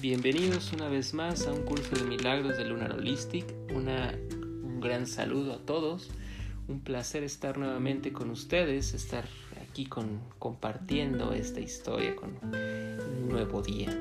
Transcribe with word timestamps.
bienvenidos 0.00 0.72
una 0.72 0.88
vez 0.88 1.14
más 1.14 1.46
a 1.46 1.52
un 1.52 1.62
curso 1.62 1.94
de 1.94 2.04
milagros 2.04 2.56
de 2.56 2.64
Lunar 2.64 2.92
Holistic. 2.92 3.44
un 3.70 4.80
gran 4.80 5.06
saludo 5.06 5.52
a 5.52 5.58
todos, 5.58 6.10
un 6.68 6.80
placer 6.80 7.22
estar 7.22 7.58
nuevamente 7.58 8.12
con 8.12 8.30
ustedes, 8.30 8.94
estar 8.94 9.24
aquí 9.62 9.88
compartiendo 10.38 11.32
esta 11.32 11.60
historia 11.60 12.16
con 12.16 12.38
un 12.42 13.28
nuevo 13.28 13.62
día. 13.62 13.96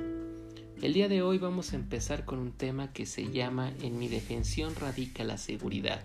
El 0.82 0.94
día 0.94 1.08
de 1.10 1.22
hoy 1.22 1.38
vamos 1.38 1.74
a 1.74 1.76
empezar 1.76 2.26
con 2.26 2.40
un 2.40 2.52
tema 2.52 2.92
que 2.92 3.06
se 3.06 3.32
llama 3.32 3.72
En 3.82 4.00
mi 4.00 4.08
defensión 4.08 4.74
radica 4.76 5.24
la 5.24 5.38
seguridad. 5.38 6.02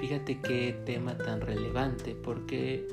Fíjate 0.00 0.40
qué 0.40 0.76
tema 0.84 1.16
tan 1.16 1.40
relevante 1.40 2.14
porque 2.14 2.86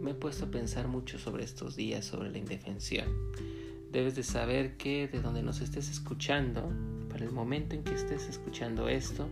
me 0.00 0.10
he 0.10 0.14
puesto 0.14 0.46
a 0.46 0.50
pensar 0.50 0.88
mucho 0.88 1.18
sobre 1.18 1.44
estos 1.44 1.74
días, 1.76 2.04
sobre 2.04 2.30
la 2.30 2.38
indefensión 2.38 3.06
debes 3.92 4.16
de 4.16 4.22
saber 4.22 4.76
que 4.76 5.06
de 5.06 5.20
donde 5.20 5.42
nos 5.42 5.60
estés 5.60 5.90
escuchando, 5.90 6.72
para 7.10 7.24
el 7.24 7.30
momento 7.30 7.76
en 7.76 7.84
que 7.84 7.94
estés 7.94 8.28
escuchando 8.28 8.88
esto, 8.88 9.28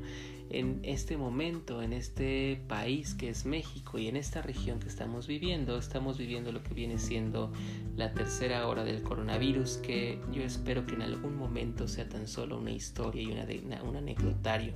en 0.51 0.81
este 0.83 1.17
momento, 1.17 1.81
en 1.81 1.93
este 1.93 2.61
país 2.69 3.15
que 3.15 3.29
es 3.29 3.47
México 3.47 3.99
y 3.99 4.09
en 4.09 4.17
esta 4.17 4.43
región 4.43 4.81
que 4.81 4.89
estamos 4.89 5.27
viviendo, 5.27 5.79
estamos 5.79 6.19
viviendo 6.19 6.51
lo 6.53 6.63
que 6.63 6.75
viene 6.75 6.99
siendo 6.99 7.53
la 7.97 8.13
tercera 8.13 8.67
hora 8.67 8.85
del 8.85 9.03
coronavirus, 9.03 9.79
que 9.79 10.21
yo 10.33 10.43
espero 10.43 10.87
que 10.87 10.95
en 10.97 11.03
algún 11.03 11.37
momento 11.37 11.87
sea 11.89 12.09
tan 12.09 12.27
solo 12.27 12.59
una 12.59 12.73
historia 12.73 13.23
y 13.23 13.63
una, 13.63 13.83
un 13.83 13.97
anecdotario. 13.97 14.75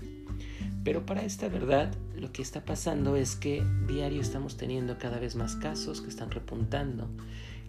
Pero 0.85 1.05
para 1.05 1.25
esta 1.25 1.49
verdad, 1.49 1.93
lo 2.17 2.31
que 2.31 2.43
está 2.43 2.65
pasando 2.65 3.17
es 3.17 3.37
que 3.37 3.65
diario 3.89 4.21
estamos 4.21 4.57
teniendo 4.57 4.97
cada 4.99 5.19
vez 5.19 5.35
más 5.35 5.57
casos 5.57 6.01
que 6.01 6.09
están 6.09 6.31
repuntando 6.31 7.09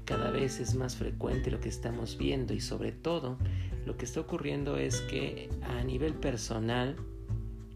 cada 0.05 0.31
vez 0.31 0.59
es 0.59 0.75
más 0.75 0.95
frecuente 0.95 1.51
lo 1.51 1.59
que 1.59 1.69
estamos 1.69 2.17
viendo 2.17 2.53
y 2.53 2.61
sobre 2.61 2.91
todo 2.91 3.37
lo 3.85 3.97
que 3.97 4.05
está 4.05 4.19
ocurriendo 4.19 4.77
es 4.77 5.01
que 5.01 5.49
a 5.63 5.83
nivel 5.83 6.13
personal, 6.13 6.95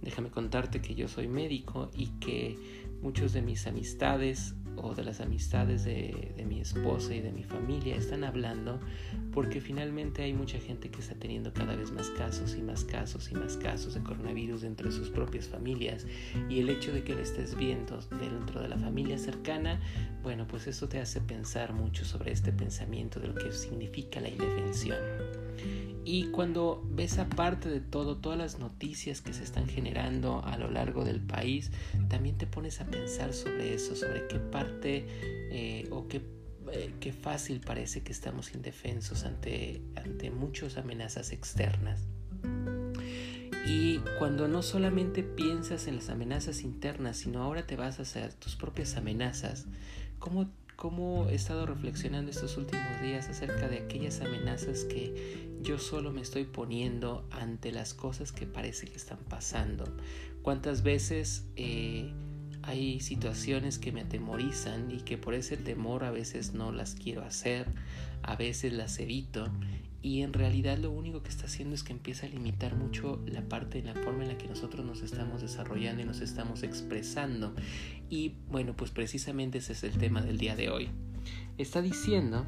déjame 0.01 0.29
contarte 0.29 0.81
que 0.81 0.95
yo 0.95 1.07
soy 1.07 1.27
médico 1.27 1.91
y 1.95 2.07
que 2.19 2.57
muchos 3.01 3.33
de 3.33 3.41
mis 3.41 3.67
amistades 3.67 4.55
o 4.75 4.95
de 4.95 5.03
las 5.03 5.21
amistades 5.21 5.83
de, 5.83 6.33
mi 6.47 6.61
esposa 6.61 7.13
y 7.13 7.19
de 7.19 7.31
mi 7.31 7.43
familia 7.43 7.95
están 7.95 8.23
hablando 8.23 8.79
porque 9.33 9.61
finalmente 9.61 10.23
hay 10.23 10.33
mucha 10.33 10.59
gente 10.59 10.89
que 10.89 10.99
está 10.99 11.15
teniendo 11.15 11.53
cada 11.53 11.75
vez 11.75 11.91
más 11.91 12.09
casos 12.11 12.55
y 12.55 12.61
más 12.61 12.83
casos 12.83 13.31
y 13.31 13.35
más 13.35 13.57
casos 13.57 13.93
de 13.93 14.01
coronavirus 14.01 14.61
dentro 14.61 14.89
de 14.89 14.95
sus 14.95 15.09
propias 15.09 15.47
familias 15.47 16.05
y 16.49 16.59
el 16.59 16.69
hecho 16.69 16.91
de 16.91 17.03
que 17.03 17.13
lo 17.13 17.21
estés 17.21 17.55
viendo 17.55 17.99
dentro 18.19 18.61
de 18.61 18.67
la 18.67 18.77
familia 18.77 19.17
cercana, 19.17 19.79
bueno, 20.23 20.47
pues 20.47 20.67
eso 20.67 20.87
te 20.87 20.99
hace 20.99 21.21
pensar 21.21 21.73
mucho 21.73 22.05
sobre 22.05 22.31
este 22.31 22.51
pensamiento 22.51 23.19
de 23.19 23.27
lo 23.27 23.35
que 23.35 23.51
significa 23.51 24.19
la 24.19 24.29
indefensión. 24.29 24.97
Y 26.05 26.25
cuando 26.31 26.81
ves 26.89 27.19
aparte 27.19 27.69
de 27.69 27.81
todo, 27.81 28.17
todas 28.17 28.37
las 28.37 28.57
noticias 28.57 29.21
que 29.21 29.33
se 29.33 29.43
están 29.43 29.67
generando 29.67 30.43
a 30.43 30.57
lo 30.57 30.71
largo 30.71 31.05
del 31.05 31.21
país, 31.21 31.71
también 32.07 32.37
te 32.37 32.47
pones 32.47 32.81
a 32.81 32.85
pensar 32.85 33.33
sobre 33.33 33.75
eso, 33.75 33.95
sobre 33.95 34.27
qué 34.27 34.39
parte 34.39 35.05
eh, 35.51 35.87
o 35.91 36.07
qué, 36.07 36.21
eh, 36.71 36.93
qué 36.99 37.13
fácil 37.13 37.61
parece 37.61 38.01
que 38.01 38.11
estamos 38.11 38.53
indefensos 38.53 39.23
ante, 39.23 39.81
ante 39.95 40.31
muchas 40.31 40.77
amenazas 40.77 41.31
externas. 41.31 42.01
Y 43.65 43.99
cuando 44.17 44.47
no 44.47 44.61
solamente 44.63 45.21
piensas 45.21 45.87
en 45.87 45.97
las 45.97 46.09
amenazas 46.09 46.61
internas, 46.61 47.17
sino 47.17 47.43
ahora 47.43 47.67
te 47.67 47.75
vas 47.75 47.99
a 47.99 48.01
hacer 48.03 48.33
tus 48.33 48.55
propias 48.55 48.95
amenazas, 48.95 49.67
¿cómo 50.17 50.49
cómo 50.79 51.27
he 51.27 51.35
estado 51.35 51.65
reflexionando 51.65 52.31
estos 52.31 52.55
últimos 52.55 53.01
días 53.01 53.27
acerca 53.27 53.67
de 53.67 53.79
aquellas 53.79 54.21
amenazas 54.21 54.85
que 54.85 55.57
yo 55.61 55.77
solo 55.77 56.13
me 56.13 56.21
estoy 56.21 56.45
poniendo 56.45 57.27
ante 57.31 57.73
las 57.73 57.93
cosas 57.93 58.31
que 58.31 58.45
parece 58.45 58.87
que 58.87 58.95
están 58.95 59.17
pasando. 59.27 59.83
Cuántas 60.41 60.81
veces 60.81 61.43
eh, 61.57 62.13
hay 62.69 62.99
situaciones 62.99 63.79
que 63.79 63.91
me 63.91 64.01
atemorizan 64.01 64.91
y 64.91 64.97
que 64.97 65.17
por 65.17 65.33
ese 65.33 65.57
temor 65.57 66.03
a 66.03 66.11
veces 66.11 66.53
no 66.53 66.71
las 66.71 66.93
quiero 66.93 67.23
hacer, 67.23 67.65
a 68.21 68.35
veces 68.35 68.73
las 68.73 68.99
evito 68.99 69.51
y 70.01 70.21
en 70.21 70.33
realidad 70.33 70.77
lo 70.77 70.91
único 70.91 71.23
que 71.23 71.29
está 71.29 71.45
haciendo 71.45 71.75
es 71.75 71.83
que 71.83 71.91
empieza 71.91 72.25
a 72.25 72.29
limitar 72.29 72.75
mucho 72.75 73.21
la 73.25 73.41
parte, 73.41 73.81
la 73.81 73.95
forma 73.95 74.23
en 74.23 74.29
la 74.29 74.37
que 74.37 74.47
nosotros 74.47 74.85
nos 74.85 75.01
estamos 75.01 75.41
desarrollando 75.41 76.03
y 76.03 76.05
nos 76.05 76.21
estamos 76.21 76.63
expresando. 76.63 77.53
Y 78.09 78.35
bueno, 78.49 78.75
pues 78.75 78.91
precisamente 78.91 79.57
ese 79.57 79.73
es 79.73 79.83
el 79.83 79.97
tema 79.97 80.21
del 80.21 80.37
día 80.37 80.55
de 80.55 80.69
hoy. 80.69 80.89
Está 81.57 81.81
diciendo 81.81 82.45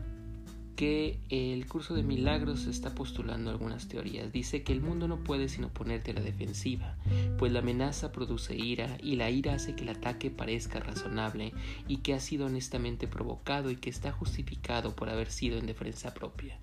que 0.75 1.19
el 1.29 1.67
curso 1.67 1.93
de 1.93 2.03
milagros 2.03 2.65
está 2.65 2.95
postulando 2.95 3.51
algunas 3.51 3.87
teorías. 3.87 4.31
Dice 4.31 4.63
que 4.63 4.73
el 4.73 4.81
mundo 4.81 5.07
no 5.07 5.23
puede 5.23 5.49
sino 5.49 5.69
ponerte 5.69 6.11
a 6.11 6.15
la 6.15 6.21
defensiva, 6.21 6.95
pues 7.37 7.51
la 7.51 7.59
amenaza 7.59 8.11
produce 8.11 8.55
ira 8.55 8.97
y 9.01 9.15
la 9.15 9.29
ira 9.29 9.53
hace 9.53 9.75
que 9.75 9.83
el 9.83 9.89
ataque 9.89 10.31
parezca 10.31 10.79
razonable 10.79 11.53
y 11.87 11.97
que 11.97 12.13
ha 12.13 12.19
sido 12.19 12.47
honestamente 12.47 13.07
provocado 13.07 13.71
y 13.71 13.75
que 13.75 13.89
está 13.89 14.11
justificado 14.11 14.95
por 14.95 15.09
haber 15.09 15.31
sido 15.31 15.57
en 15.57 15.65
defensa 15.65 16.13
propia. 16.13 16.59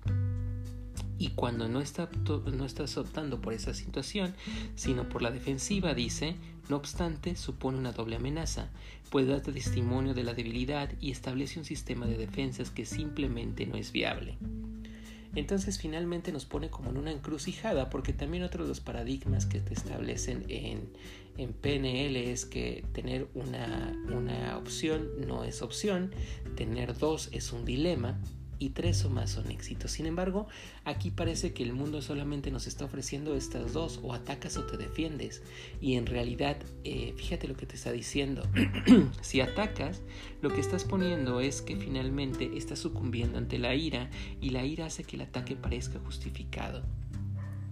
Y 1.19 1.31
cuando 1.31 1.67
no, 1.67 1.81
está, 1.81 2.09
no 2.25 2.65
estás 2.65 2.97
optando 2.97 3.41
por 3.41 3.53
esa 3.53 3.73
situación, 3.73 4.33
sino 4.75 5.09
por 5.09 5.21
la 5.21 5.31
defensiva, 5.31 5.93
dice, 5.93 6.35
no 6.69 6.77
obstante, 6.77 7.35
supone 7.35 7.77
una 7.77 7.91
doble 7.91 8.15
amenaza, 8.15 8.69
puede 9.09 9.27
darte 9.27 9.51
testimonio 9.51 10.13
de 10.13 10.23
la 10.23 10.33
debilidad 10.33 10.89
y 11.01 11.11
establece 11.11 11.59
un 11.59 11.65
sistema 11.65 12.05
de 12.05 12.17
defensas 12.17 12.71
que 12.71 12.85
simplemente 12.85 13.65
no 13.65 13.75
es 13.75 13.91
viable. 13.91 14.37
Entonces 15.35 15.77
finalmente 15.77 16.31
nos 16.31 16.45
pone 16.45 16.69
como 16.69 16.89
en 16.89 16.97
una 16.97 17.11
encrucijada 17.11 17.89
porque 17.89 18.13
también 18.13 18.43
otro 18.43 18.63
de 18.63 18.69
los 18.69 18.79
paradigmas 18.79 19.45
que 19.45 19.59
te 19.59 19.73
establecen 19.73 20.45
en, 20.47 20.89
en 21.37 21.53
PNL 21.53 22.15
es 22.15 22.45
que 22.45 22.85
tener 22.93 23.27
una, 23.35 23.93
una 24.07 24.57
opción 24.57 25.09
no 25.27 25.43
es 25.43 25.61
opción, 25.61 26.11
tener 26.55 26.97
dos 26.97 27.29
es 27.31 27.51
un 27.51 27.65
dilema 27.65 28.19
y 28.59 28.69
tres 28.69 29.03
o 29.05 29.09
más 29.09 29.31
son 29.31 29.49
éxitos. 29.51 29.91
Sin 29.91 30.05
embargo, 30.05 30.47
aquí 30.85 31.11
parece 31.11 31.53
que 31.53 31.63
el 31.63 31.73
mundo 31.73 32.01
solamente 32.01 32.51
nos 32.51 32.67
está 32.67 32.85
ofreciendo 32.85 33.35
estas 33.35 33.73
dos, 33.73 33.99
o 34.03 34.13
atacas 34.13 34.57
o 34.57 34.65
te 34.65 34.77
defiendes. 34.77 35.41
Y 35.81 35.95
en 35.95 36.05
realidad, 36.05 36.57
eh, 36.83 37.13
fíjate 37.17 37.47
lo 37.47 37.55
que 37.55 37.65
te 37.65 37.75
está 37.75 37.91
diciendo. 37.91 38.43
si 39.21 39.41
atacas, 39.41 40.01
lo 40.41 40.49
que 40.49 40.61
estás 40.61 40.83
poniendo 40.83 41.39
es 41.39 41.61
que 41.61 41.77
finalmente 41.77 42.57
estás 42.57 42.79
sucumbiendo 42.79 43.37
ante 43.37 43.57
la 43.57 43.73
ira 43.75 44.09
y 44.41 44.49
la 44.49 44.65
ira 44.65 44.85
hace 44.85 45.03
que 45.03 45.15
el 45.15 45.23
ataque 45.23 45.55
parezca 45.55 45.99
justificado. 45.99 46.83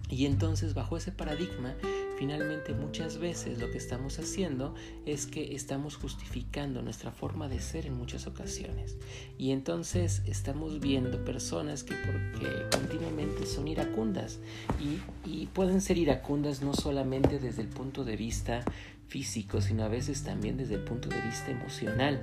Y 0.10 0.26
entonces, 0.26 0.74
bajo 0.74 0.98
ese 0.98 1.12
paradigma, 1.12 1.76
Finalmente, 2.18 2.74
muchas 2.74 3.20
veces 3.20 3.60
lo 3.60 3.70
que 3.70 3.78
estamos 3.78 4.18
haciendo 4.18 4.74
es 5.06 5.28
que 5.28 5.54
estamos 5.54 5.98
justificando 5.98 6.82
nuestra 6.82 7.12
forma 7.12 7.48
de 7.48 7.60
ser 7.60 7.86
en 7.86 7.94
muchas 7.96 8.26
ocasiones. 8.26 8.98
Y 9.38 9.52
entonces 9.52 10.24
estamos 10.26 10.80
viendo 10.80 11.24
personas 11.24 11.84
que 11.84 11.94
porque 11.94 12.48
continuamente 12.76 13.46
son 13.46 13.68
iracundas 13.68 14.40
y, 14.82 15.30
y 15.30 15.46
pueden 15.46 15.80
ser 15.80 16.00
iracundas 16.00 16.64
no 16.64 16.74
solamente 16.74 17.38
desde 17.38 17.62
el 17.62 17.68
punto 17.68 18.04
de 18.04 18.16
vista 18.16 18.66
físico, 19.08 19.62
sino 19.62 19.84
a 19.84 19.88
veces 19.88 20.24
también 20.24 20.58
desde 20.58 20.74
el 20.74 20.84
punto 20.84 21.10
de 21.10 21.22
vista 21.22 21.52
emocional. 21.52 22.20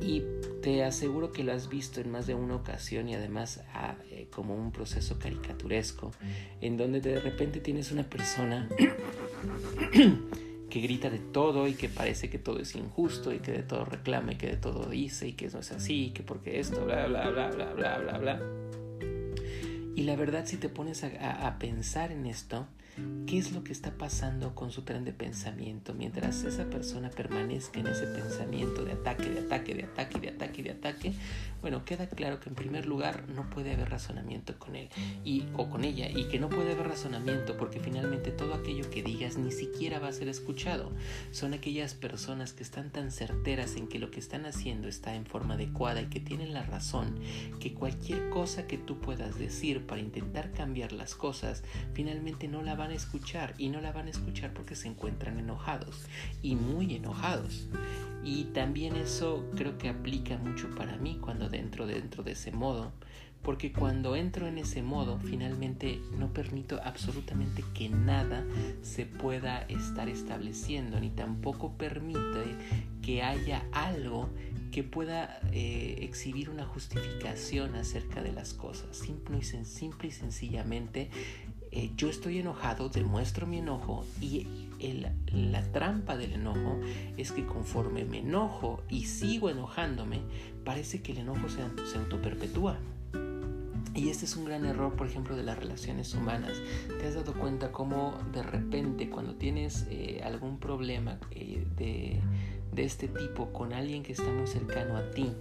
Y 0.00 0.22
te 0.68 0.84
aseguro 0.84 1.32
que 1.32 1.44
lo 1.44 1.54
has 1.54 1.70
visto 1.70 1.98
en 1.98 2.10
más 2.10 2.26
de 2.26 2.34
una 2.34 2.54
ocasión 2.54 3.08
y 3.08 3.14
además 3.14 3.62
ah, 3.72 3.94
eh, 4.10 4.26
como 4.30 4.54
un 4.54 4.70
proceso 4.70 5.18
caricaturesco, 5.18 6.12
en 6.60 6.76
donde 6.76 7.00
de 7.00 7.18
repente 7.20 7.60
tienes 7.60 7.90
una 7.90 8.02
persona 8.02 8.68
que 10.68 10.80
grita 10.80 11.08
de 11.08 11.20
todo 11.20 11.68
y 11.68 11.72
que 11.72 11.88
parece 11.88 12.28
que 12.28 12.38
todo 12.38 12.60
es 12.60 12.74
injusto 12.74 13.32
y 13.32 13.38
que 13.38 13.50
de 13.50 13.62
todo 13.62 13.86
reclama 13.86 14.32
y 14.32 14.36
que 14.36 14.48
de 14.48 14.56
todo 14.58 14.90
dice 14.90 15.28
y 15.28 15.32
que 15.32 15.46
eso 15.46 15.58
es 15.58 15.72
así 15.72 16.08
y 16.08 16.10
que 16.10 16.22
porque 16.22 16.60
esto, 16.60 16.84
bla, 16.84 17.06
bla, 17.06 17.30
bla, 17.30 17.48
bla, 17.48 17.72
bla, 17.72 17.98
bla, 18.00 18.18
bla. 18.18 18.42
Y 19.96 20.02
la 20.02 20.16
verdad 20.16 20.44
si 20.44 20.58
te 20.58 20.68
pones 20.68 21.02
a 21.02 21.58
pensar 21.58 22.12
en 22.12 22.26
esto, 22.26 22.66
qué 23.28 23.36
es 23.36 23.52
lo 23.52 23.62
que 23.62 23.72
está 23.72 23.92
pasando 23.92 24.54
con 24.54 24.70
su 24.70 24.82
tren 24.82 25.04
de 25.04 25.12
pensamiento 25.12 25.92
mientras 25.92 26.44
esa 26.44 26.70
persona 26.70 27.10
permanezca 27.10 27.78
en 27.78 27.88
ese 27.88 28.06
pensamiento 28.06 28.84
de 28.84 28.92
ataque, 28.92 29.28
de 29.28 29.40
ataque, 29.40 29.74
de 29.74 29.84
ataque, 29.84 30.18
de 30.18 30.28
ataque, 30.30 30.62
de 30.62 30.70
ataque. 30.70 31.12
Bueno, 31.60 31.84
queda 31.84 32.08
claro 32.08 32.40
que 32.40 32.48
en 32.48 32.54
primer 32.54 32.86
lugar 32.86 33.28
no 33.28 33.50
puede 33.50 33.74
haber 33.74 33.90
razonamiento 33.90 34.58
con 34.58 34.76
él 34.76 34.88
y 35.24 35.44
o 35.56 35.68
con 35.68 35.84
ella 35.84 36.08
y 36.08 36.28
que 36.28 36.38
no 36.38 36.48
puede 36.48 36.72
haber 36.72 36.88
razonamiento 36.88 37.56
porque 37.56 37.80
finalmente 37.80 38.30
todo 38.30 38.54
aquello 38.54 38.88
que 38.88 39.02
digas 39.02 39.36
ni 39.36 39.52
siquiera 39.52 39.98
va 39.98 40.08
a 40.08 40.12
ser 40.12 40.28
escuchado. 40.28 40.92
Son 41.30 41.52
aquellas 41.52 41.94
personas 41.94 42.52
que 42.54 42.62
están 42.62 42.90
tan 42.90 43.10
certeras 43.10 43.76
en 43.76 43.88
que 43.88 43.98
lo 43.98 44.10
que 44.10 44.20
están 44.20 44.46
haciendo 44.46 44.88
está 44.88 45.14
en 45.14 45.26
forma 45.26 45.54
adecuada 45.54 46.00
y 46.00 46.06
que 46.06 46.20
tienen 46.20 46.54
la 46.54 46.62
razón 46.62 47.18
que 47.60 47.74
cualquier 47.74 48.30
cosa 48.30 48.66
que 48.66 48.78
tú 48.78 49.00
puedas 49.00 49.38
decir 49.38 49.84
para 49.86 50.00
intentar 50.00 50.52
cambiar 50.52 50.92
las 50.92 51.14
cosas 51.14 51.62
finalmente 51.92 52.48
no 52.48 52.62
la 52.62 52.74
van 52.74 52.87
escuchar 52.94 53.54
y 53.58 53.68
no 53.68 53.80
la 53.80 53.92
van 53.92 54.06
a 54.06 54.10
escuchar 54.10 54.52
porque 54.52 54.76
se 54.76 54.88
encuentran 54.88 55.38
enojados 55.38 56.06
y 56.42 56.56
muy 56.56 56.94
enojados. 56.94 57.68
Y 58.24 58.44
también 58.46 58.96
eso 58.96 59.46
creo 59.56 59.78
que 59.78 59.88
aplica 59.88 60.36
mucho 60.38 60.70
para 60.74 60.96
mí 60.96 61.18
cuando 61.20 61.48
dentro 61.48 61.86
dentro 61.86 62.22
de 62.22 62.32
ese 62.32 62.50
modo 62.50 62.92
porque 63.42 63.72
cuando 63.72 64.16
entro 64.16 64.46
en 64.46 64.58
ese 64.58 64.82
modo, 64.82 65.18
finalmente 65.20 66.00
no 66.18 66.32
permito 66.32 66.80
absolutamente 66.82 67.64
que 67.72 67.88
nada 67.88 68.44
se 68.82 69.06
pueda 69.06 69.62
estar 69.62 70.08
estableciendo, 70.08 71.00
ni 71.00 71.10
tampoco 71.10 71.72
permite 71.72 72.56
que 73.00 73.22
haya 73.22 73.64
algo 73.72 74.28
que 74.72 74.82
pueda 74.82 75.40
eh, 75.52 75.98
exhibir 76.02 76.50
una 76.50 76.66
justificación 76.66 77.74
acerca 77.74 78.22
de 78.22 78.32
las 78.32 78.52
cosas. 78.54 78.96
Simple 78.96 79.38
y, 79.38 79.42
simple 79.42 80.08
y 80.08 80.12
sencillamente, 80.12 81.10
eh, 81.72 81.90
yo 81.96 82.08
estoy 82.08 82.38
enojado, 82.38 82.88
demuestro 82.88 83.46
mi 83.46 83.58
enojo 83.58 84.04
y 84.20 84.46
la 85.32 85.62
trampa 85.72 86.16
del 86.16 86.34
enojo 86.34 86.78
es 87.16 87.32
que 87.32 87.44
conforme 87.44 88.04
me 88.04 88.18
enojo 88.18 88.82
y 88.88 89.06
sigo 89.06 89.50
enojándome, 89.50 90.20
parece 90.64 91.02
que 91.02 91.12
el 91.12 91.18
enojo 91.18 91.48
se, 91.48 91.62
se 91.86 91.98
autoperpetúa. 91.98 92.78
Y 93.94 94.10
este 94.10 94.26
es 94.26 94.36
un 94.36 94.44
gran 94.44 94.64
error, 94.64 94.94
por 94.94 95.08
ejemplo, 95.08 95.34
de 95.34 95.42
las 95.42 95.58
relaciones 95.58 96.14
humanas. 96.14 96.52
¿Te 97.00 97.08
has 97.08 97.16
dado 97.16 97.34
cuenta 97.34 97.72
cómo 97.72 98.16
de 98.32 98.44
repente 98.44 99.10
cuando 99.10 99.34
tienes 99.34 99.86
eh, 99.90 100.20
algún 100.22 100.60
problema 100.60 101.18
de, 101.30 102.20
de 102.72 102.84
este 102.84 103.08
tipo 103.08 103.52
con 103.52 103.72
alguien 103.72 104.02
que 104.02 104.12
está 104.12 104.30
muy 104.30 104.46
cercano 104.46 104.96
a 104.96 105.10
ti, 105.10 105.32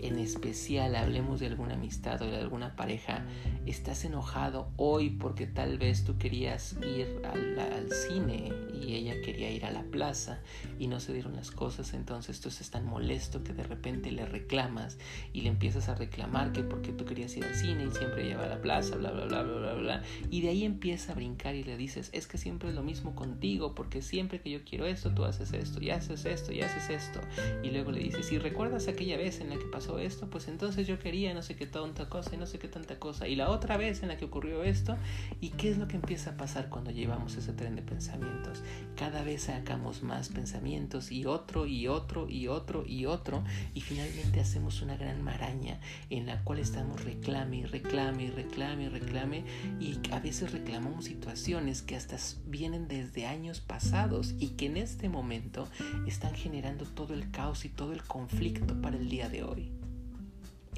en 0.00 0.18
especial 0.18 0.94
hablemos 0.96 1.40
de 1.40 1.46
alguna 1.46 1.74
amistad 1.74 2.20
o 2.22 2.26
de 2.26 2.36
alguna 2.36 2.76
pareja, 2.76 3.24
estás 3.66 4.04
enojado 4.04 4.70
hoy 4.76 5.10
porque 5.10 5.46
tal 5.46 5.78
vez 5.78 6.04
tú 6.04 6.18
querías 6.18 6.76
ir 6.82 7.20
al, 7.24 7.58
al, 7.58 7.90
cine 7.92 8.52
y 8.82 8.94
ella 8.94 9.20
quería 9.22 9.50
ir 9.50 9.64
a 9.64 9.70
la 9.70 9.82
plaza 9.82 10.40
y 10.78 10.86
no 10.86 11.00
se 11.00 11.12
dieron 11.12 11.34
las 11.36 11.50
cosas, 11.50 11.94
entonces 11.94 12.40
tú 12.40 12.48
estás 12.48 12.70
tan 12.70 12.86
molesto 12.86 13.42
que 13.42 13.52
de 13.52 13.62
repente 13.62 14.10
le 14.12 14.26
reclamas 14.26 14.98
y 15.32 15.42
le 15.42 15.48
empiezas 15.48 15.88
a 15.88 15.94
reclamar 15.94 16.52
que 16.52 16.62
porque 16.62 16.92
tú 16.92 17.04
querías 17.04 17.36
ir 17.36 17.44
al 17.44 17.54
cine 17.54 17.84
y 17.84 17.90
siempre 17.90 18.24
lleva 18.24 18.44
a 18.44 18.48
la 18.48 18.60
plaza, 18.60 18.96
bla, 18.96 19.10
bla, 19.10 19.26
bla, 19.26 19.42
bla, 19.42 19.58
bla, 19.58 19.74
bla. 19.74 20.02
Y 20.30 20.40
de 20.40 20.48
ahí 20.48 20.64
empieza 20.64 21.12
a 21.12 21.14
brincar 21.14 21.54
y 21.54 21.64
le 21.64 21.76
dices, 21.76 22.10
es 22.12 22.26
que 22.26 22.38
siempre 22.38 22.68
es 22.70 22.74
lo 22.74 22.82
mismo 22.82 23.14
contigo 23.14 23.74
porque 23.74 24.02
siempre 24.02 24.40
que 24.40 24.50
yo 24.50 24.64
quiero 24.64 24.86
esto, 24.86 25.10
tú 25.12 25.24
haces 25.24 25.52
esto, 25.52 25.82
y 25.82 25.90
haces 25.90 26.24
esto, 26.24 26.52
y 26.52 26.60
haces 26.60 26.90
esto. 26.90 27.20
Y 27.62 27.70
luego 27.70 27.92
le 27.92 28.00
dices, 28.00 28.26
si 28.26 28.38
recuerdas 28.38 28.88
aquella 28.88 29.16
vez 29.16 29.40
en 29.40 29.50
la 29.50 29.56
que 29.56 29.64
pasó 29.64 29.98
esto, 29.98 30.28
pues 30.28 30.48
entonces 30.48 30.86
yo 30.86 30.98
quería 30.98 31.34
no 31.34 31.42
sé 31.42 31.56
qué 31.56 31.66
tanta 31.66 32.08
cosa 32.08 32.34
y 32.34 32.38
no 32.38 32.46
sé 32.46 32.58
qué 32.58 32.68
tanta 32.68 32.98
cosa. 32.98 33.28
Y 33.28 33.36
la 33.36 33.50
otra 33.50 33.76
vez 33.76 34.02
en 34.02 34.08
la 34.08 34.16
que 34.16 34.24
ocurrió 34.24 34.62
esto, 34.62 34.96
¿y 35.40 35.50
qué 35.50 35.70
es 35.70 35.78
lo 35.78 35.88
que 35.88 35.96
empieza 35.96 36.30
a 36.30 36.36
pasar 36.36 36.68
cuando 36.68 36.90
llevamos 36.90 37.36
ese 37.36 37.52
tren 37.52 37.76
de 37.76 37.82
pensamientos? 37.82 38.62
Cada 38.96 39.22
vez 39.22 39.42
sacamos 39.42 40.02
más 40.02 40.28
pensamientos 40.28 41.12
y 41.12 41.24
otro 41.24 41.66
y 41.66 41.86
otro 41.86 42.28
y 42.28 42.48
otro 42.48 42.84
y 42.84 43.06
otro 43.06 43.44
y 43.72 43.80
finalmente 43.80 44.40
hacemos 44.40 44.82
una 44.82 44.96
gran 44.96 45.22
maraña 45.22 45.78
en 46.10 46.26
la 46.26 46.42
cual 46.42 46.58
estamos 46.58 47.04
reclame 47.04 47.58
y 47.58 47.64
reclame 47.64 48.24
y 48.24 48.30
reclame 48.30 48.84
y 48.84 48.88
reclame 48.88 49.44
y 49.78 49.98
a 50.10 50.18
veces 50.18 50.50
reclamamos 50.50 51.04
situaciones 51.04 51.82
que 51.82 51.94
hasta 51.94 52.16
vienen 52.46 52.88
desde 52.88 53.26
años 53.26 53.60
pasados 53.60 54.34
y 54.40 54.48
que 54.50 54.66
en 54.66 54.76
este 54.76 55.08
momento 55.08 55.68
están 56.06 56.34
generando 56.34 56.84
todo 56.84 57.14
el 57.14 57.30
caos 57.30 57.64
y 57.64 57.68
todo 57.68 57.92
el 57.92 58.02
conflicto 58.02 58.80
para 58.80 58.96
el 58.96 59.08
día 59.08 59.28
de 59.28 59.44
hoy 59.44 59.77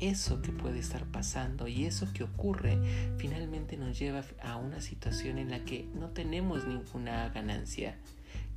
eso 0.01 0.41
que 0.43 0.53
puede 0.53 0.79
estar 0.79 1.05
pasando 1.07 1.69
y 1.69 1.85
eso 1.85 2.07
que 2.13 2.25
ocurre 2.25 2.79
finalmente 3.19 3.77
nos 3.77 3.99
lleva 3.99 4.25
a 4.43 4.57
una 4.57 4.81
situación 4.81 5.39
en 5.39 5.51
la 5.51 5.65
que 5.65 5.87
no 5.95 6.09
tenemos 6.09 6.67
ninguna 6.67 7.29
ganancia 7.31 7.97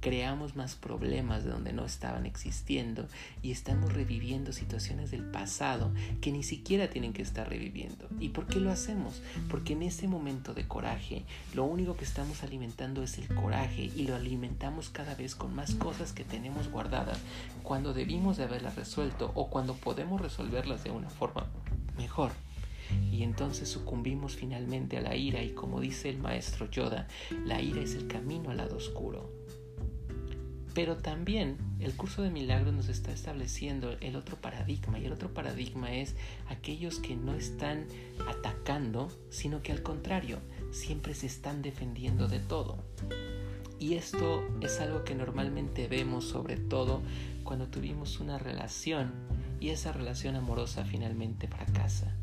creamos 0.04 0.58
más 0.58 0.76
problemas 0.76 1.46
de 1.46 1.52
donde 1.52 1.72
no 1.72 1.86
estaban 1.86 2.26
existiendo 2.26 3.08
y 3.42 3.52
estamos 3.52 3.94
reviviendo 3.94 4.52
situaciones 4.52 5.12
del 5.12 5.24
pasado 5.24 5.94
que 6.20 6.34
ni 6.34 6.44
siquiera 6.44 6.90
tienen 6.90 7.14
que 7.14 7.22
estar 7.22 7.48
reviviendo. 7.48 8.10
¿Y 8.20 8.30
por 8.30 8.46
qué 8.46 8.60
lo 8.60 8.70
hacemos? 8.70 9.22
Porque 9.50 9.74
en 9.74 9.84
ese 9.84 10.10
momento 10.10 10.54
de 10.54 10.68
coraje 10.68 11.24
lo 11.54 11.64
único 11.64 11.96
que 11.96 12.04
estamos 12.04 12.44
alimentando 12.44 13.02
es 13.02 13.18
el 13.18 13.34
coraje 13.34 13.84
y 13.96 14.06
lo 14.06 14.16
alimentamos 14.16 14.90
cada 14.90 15.16
vez 15.16 15.36
con 15.36 15.56
más 15.56 15.74
cosas 15.76 16.12
que 16.12 16.26
tenemos 16.26 16.68
guardadas 16.70 17.20
cuando 17.64 17.94
debimos 17.94 18.36
de 18.36 18.44
haberlas 18.44 18.76
resuelto 18.76 19.32
o 19.36 19.50
cuando 19.50 19.74
podemos 19.74 20.20
resolverlas 20.20 20.84
de 20.84 20.92
una 20.92 21.10
forma 21.10 21.48
mejor. 21.98 22.34
Y 23.10 23.24
entonces 23.24 23.70
sucumbimos 23.70 24.36
finalmente 24.36 24.98
a 24.98 25.02
la 25.02 25.16
ira 25.16 25.42
y 25.42 25.52
como 25.52 25.80
dice 25.80 26.10
el 26.10 26.18
maestro 26.18 26.70
Yoda, 26.70 27.08
la 27.46 27.62
ira 27.62 27.82
es 27.82 27.96
el 27.96 28.08
camino 28.08 28.52
al 28.52 28.58
lado 28.58 28.76
oscuro. 28.76 29.43
Pero 30.74 30.98
también 30.98 31.58
el 31.80 31.96
curso 31.96 32.24
de 32.24 32.32
milagros 32.32 32.74
nos 32.74 32.90
está 32.90 33.12
estableciendo 33.12 33.96
el 34.02 34.16
otro 34.16 34.38
paradigma 34.38 34.98
y 34.98 35.06
el 35.06 35.14
otro 35.14 35.34
paradigma 35.34 35.94
es 35.94 36.16
aquellos 36.50 37.00
que 37.00 37.16
no 37.16 37.36
están 37.36 37.86
atacando, 38.28 39.10
sino 39.30 39.62
que 39.62 39.72
al 39.72 39.84
contrario, 39.84 40.40
siempre 40.72 41.14
se 41.14 41.28
están 41.28 41.62
defendiendo 41.62 42.28
de 42.28 42.40
todo. 42.40 42.78
Y 43.80 43.96
esto 43.96 44.44
es 44.62 44.80
algo 44.80 45.04
que 45.04 45.14
normalmente 45.14 45.88
vemos 45.88 46.26
sobre 46.26 46.58
todo 46.58 47.02
cuando 47.44 47.68
tuvimos 47.68 48.20
una 48.20 48.40
relación 48.40 49.12
y 49.60 49.70
esa 49.70 49.92
relación 49.92 50.36
amorosa 50.36 50.86
finalmente 50.86 51.48
fracasa. 51.48 52.16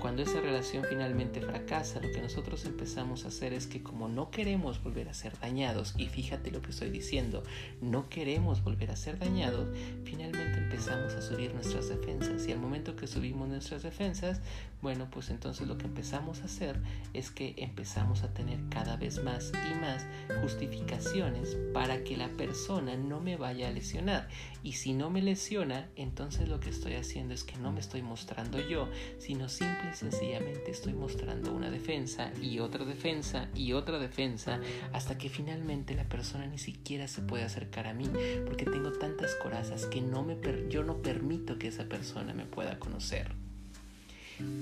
Cuando 0.00 0.22
esa 0.22 0.40
relación 0.40 0.86
finalmente 0.88 1.42
fracasa, 1.42 2.00
lo 2.00 2.10
que 2.10 2.22
nosotros 2.22 2.64
empezamos 2.64 3.26
a 3.26 3.28
hacer 3.28 3.52
es 3.52 3.66
que 3.66 3.82
como 3.82 4.08
no 4.08 4.30
queremos 4.30 4.82
volver 4.82 5.10
a 5.10 5.14
ser 5.14 5.38
dañados, 5.38 5.94
y 5.98 6.06
fíjate 6.06 6.50
lo 6.50 6.62
que 6.62 6.70
estoy 6.70 6.88
diciendo, 6.88 7.42
no 7.82 8.08
queremos 8.08 8.64
volver 8.64 8.90
a 8.90 8.96
ser 8.96 9.18
dañados, 9.18 9.68
finalmente 10.04 10.58
empezamos 10.58 11.12
a 11.12 11.20
subir 11.20 11.52
nuestras 11.52 11.90
defensas. 11.90 12.48
Y 12.48 12.52
al 12.52 12.58
momento 12.58 12.96
que 12.96 13.06
subimos 13.06 13.46
nuestras 13.48 13.82
defensas, 13.82 14.40
bueno, 14.80 15.08
pues 15.10 15.28
entonces 15.28 15.68
lo 15.68 15.76
que 15.76 15.84
empezamos 15.84 16.40
a 16.40 16.44
hacer 16.46 16.80
es 17.12 17.30
que 17.30 17.54
empezamos 17.58 18.22
a 18.22 18.32
tener 18.32 18.58
cada 18.70 18.96
vez 18.96 19.22
más 19.22 19.52
y 19.70 19.74
más 19.74 20.06
justificaciones 20.40 21.58
para 21.74 22.02
que 22.04 22.16
la 22.16 22.28
persona 22.28 22.96
no 22.96 23.20
me 23.20 23.36
vaya 23.36 23.68
a 23.68 23.70
lesionar. 23.70 24.28
Y 24.62 24.72
si 24.72 24.94
no 24.94 25.10
me 25.10 25.20
lesiona, 25.20 25.90
entonces 25.96 26.48
lo 26.48 26.60
que 26.60 26.70
estoy 26.70 26.94
haciendo 26.94 27.34
es 27.34 27.44
que 27.44 27.58
no 27.58 27.72
me 27.72 27.80
estoy 27.80 28.00
mostrando 28.00 28.58
yo, 28.58 28.88
sino 29.18 29.50
simple 29.50 29.89
sencillamente 29.94 30.70
estoy 30.70 30.92
mostrando 30.92 31.52
una 31.52 31.70
defensa 31.70 32.32
y 32.40 32.58
otra 32.58 32.84
defensa 32.84 33.48
y 33.54 33.72
otra 33.72 33.98
defensa 33.98 34.60
hasta 34.92 35.18
que 35.18 35.28
finalmente 35.28 35.94
la 35.94 36.08
persona 36.08 36.46
ni 36.46 36.58
siquiera 36.58 37.08
se 37.08 37.22
puede 37.22 37.44
acercar 37.44 37.86
a 37.86 37.94
mí 37.94 38.08
porque 38.44 38.64
tengo 38.64 38.92
tantas 38.92 39.34
corazas 39.36 39.86
que 39.86 40.00
no 40.00 40.22
me 40.22 40.38
yo 40.68 40.82
no 40.84 41.02
permito 41.02 41.58
que 41.58 41.68
esa 41.68 41.84
persona 41.84 42.34
me 42.34 42.44
pueda 42.44 42.78
conocer. 42.78 43.49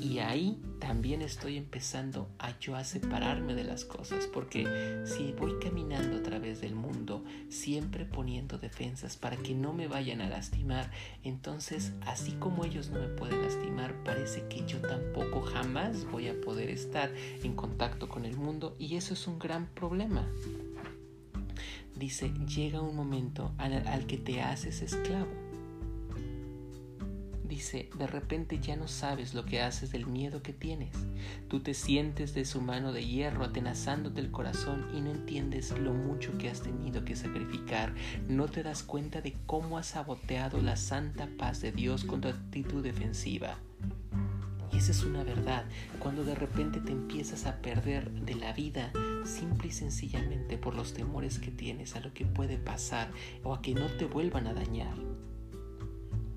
Y 0.01 0.19
ahí 0.21 0.61
también 0.79 1.23
estoy 1.23 1.57
empezando 1.57 2.29
a 2.39 2.59
yo 2.59 2.77
a 2.77 2.85
separarme 2.85 3.55
de 3.55 3.65
las 3.65 3.85
cosas, 3.85 4.27
porque 4.27 5.03
si 5.05 5.33
voy 5.33 5.59
caminando 5.61 6.19
a 6.19 6.23
través 6.23 6.61
del 6.61 6.75
mundo, 6.75 7.25
siempre 7.49 8.05
poniendo 8.05 8.59
defensas 8.59 9.17
para 9.17 9.37
que 9.37 9.55
no 9.55 9.73
me 9.73 9.89
vayan 9.89 10.21
a 10.21 10.29
lastimar, 10.29 10.91
entonces 11.25 11.93
así 12.07 12.33
como 12.33 12.65
ellos 12.65 12.91
no 12.91 13.01
me 13.01 13.09
pueden 13.09 13.43
lastimar, 13.43 13.95
parece 14.05 14.47
que 14.49 14.65
yo 14.67 14.81
tampoco 14.81 15.43
jamás 15.43 16.05
voy 16.11 16.29
a 16.29 16.41
poder 16.41 16.71
estar 16.71 17.13
en 17.43 17.55
contacto 17.55 18.09
con 18.09 18.25
el 18.25 18.37
mundo 18.37 18.77
y 18.79 18.97
eso 18.97 19.15
es 19.15 19.27
un 19.27 19.39
gran 19.39 19.67
problema. 19.67 20.27
Dice, 21.97 22.33
llega 22.47 22.81
un 22.81 22.95
momento 22.95 23.53
al, 23.59 23.87
al 23.89 24.07
que 24.07 24.19
te 24.19 24.41
haces 24.41 24.83
esclavo 24.83 25.48
dice, 27.49 27.89
de 27.99 28.07
repente 28.07 28.61
ya 28.61 28.77
no 28.77 28.87
sabes 28.87 29.35
lo 29.35 29.45
que 29.45 29.61
haces 29.61 29.91
del 29.91 30.07
miedo 30.07 30.43
que 30.43 30.53
tienes. 30.53 30.95
Tú 31.49 31.61
te 31.61 31.75
sientes 31.75 32.35
de 32.35 32.45
su 32.45 32.61
mano 32.61 32.93
de 32.93 33.05
hierro 33.05 33.45
atenazándote 33.45 34.21
el 34.21 34.31
corazón 34.31 34.87
y 34.95 35.01
no 35.01 35.11
entiendes 35.11 35.77
lo 35.79 35.93
mucho 35.93 36.37
que 36.39 36.51
has 36.51 36.61
tenido 36.61 37.05
que 37.05 37.17
sacrificar. 37.17 37.95
No 38.29 38.47
te 38.49 38.63
das 38.63 38.83
cuenta 38.83 39.21
de 39.21 39.35
cómo 39.47 39.79
has 39.79 39.89
saboteado 39.89 40.61
la 40.61 40.77
santa 40.77 41.29
paz 41.39 41.61
de 41.61 41.73
Dios 41.73 42.05
con 42.05 42.21
tu 42.21 42.29
actitud 42.29 42.83
defensiva. 42.83 43.59
Y 44.73 44.77
esa 44.77 44.93
es 44.93 45.03
una 45.03 45.25
verdad, 45.25 45.65
cuando 45.99 46.25
de 46.25 46.35
repente 46.35 46.81
te 46.81 46.93
empiezas 46.93 47.47
a 47.47 47.57
perder 47.63 48.11
de 48.11 48.35
la 48.35 48.53
vida 48.53 48.93
simple 49.25 49.69
y 49.69 49.73
sencillamente 49.73 50.59
por 50.59 50.75
los 50.75 50.93
temores 50.93 51.39
que 51.39 51.51
tienes 51.51 51.97
a 51.97 52.01
lo 52.01 52.13
que 52.13 52.27
puede 52.27 52.59
pasar 52.59 53.11
o 53.43 53.55
a 53.55 53.63
que 53.63 53.75
no 53.75 53.87
te 53.87 54.05
vuelvan 54.05 54.47
a 54.47 54.55
dañar. 54.55 54.95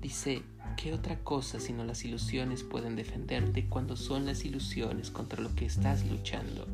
Dice, 0.00 0.42
¿Qué 0.76 0.92
otra 0.92 1.18
cosa 1.20 1.60
sino 1.60 1.84
las 1.84 2.04
ilusiones 2.04 2.62
pueden 2.62 2.96
defenderte 2.96 3.66
cuando 3.66 3.96
son 3.96 4.26
las 4.26 4.44
ilusiones 4.44 5.10
contra 5.10 5.40
lo 5.40 5.54
que 5.54 5.64
estás 5.64 6.04
luchando? 6.06 6.66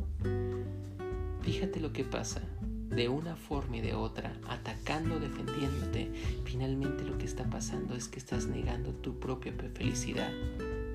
Fíjate 1.42 1.80
lo 1.80 1.92
que 1.92 2.04
pasa. 2.04 2.40
De 2.88 3.08
una 3.08 3.36
forma 3.36 3.76
y 3.76 3.80
de 3.80 3.94
otra, 3.94 4.34
atacando, 4.48 5.20
defendiéndote, 5.20 6.10
finalmente 6.44 7.04
lo 7.04 7.18
que 7.18 7.26
está 7.26 7.44
pasando 7.44 7.94
es 7.94 8.08
que 8.08 8.18
estás 8.18 8.46
negando 8.46 8.92
tu 8.92 9.18
propia 9.18 9.52
felicidad. 9.74 10.32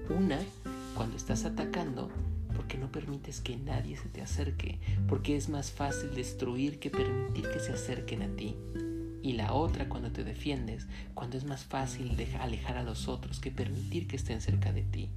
Una, 0.10 0.40
cuando 0.96 1.16
estás 1.16 1.46
atacando, 1.46 2.10
porque 2.56 2.78
no 2.78 2.92
permites 2.92 3.42
que 3.42 3.58
nadie 3.58 3.96
se 3.96 4.10
te 4.10 4.22
acerque, 4.22 4.80
porque 5.08 5.36
es 5.36 5.50
más 5.50 5.72
fácil 5.72 6.16
destruir 6.16 6.80
que 6.80 6.90
permitir 6.90 7.48
que 7.50 7.60
se 7.60 7.74
acerquen 7.74 8.24
a 8.24 8.36
ti 8.36 8.56
y 9.24 9.34
la 9.34 9.54
otra 9.54 9.90
cuando 9.90 10.12
te 10.12 10.24
defiendes, 10.24 10.86
cuando 11.16 11.38
es 11.38 11.46
más 11.46 11.64
fácil 11.64 12.16
alejar 12.40 12.78
a 12.78 12.84
los 12.84 13.08
otros 13.08 13.40
que 13.40 13.50
permitir 13.50 14.08
que 14.08 14.18
estén 14.18 14.42
cerca 14.42 14.72
de 14.72 14.84
ti. 14.84 15.10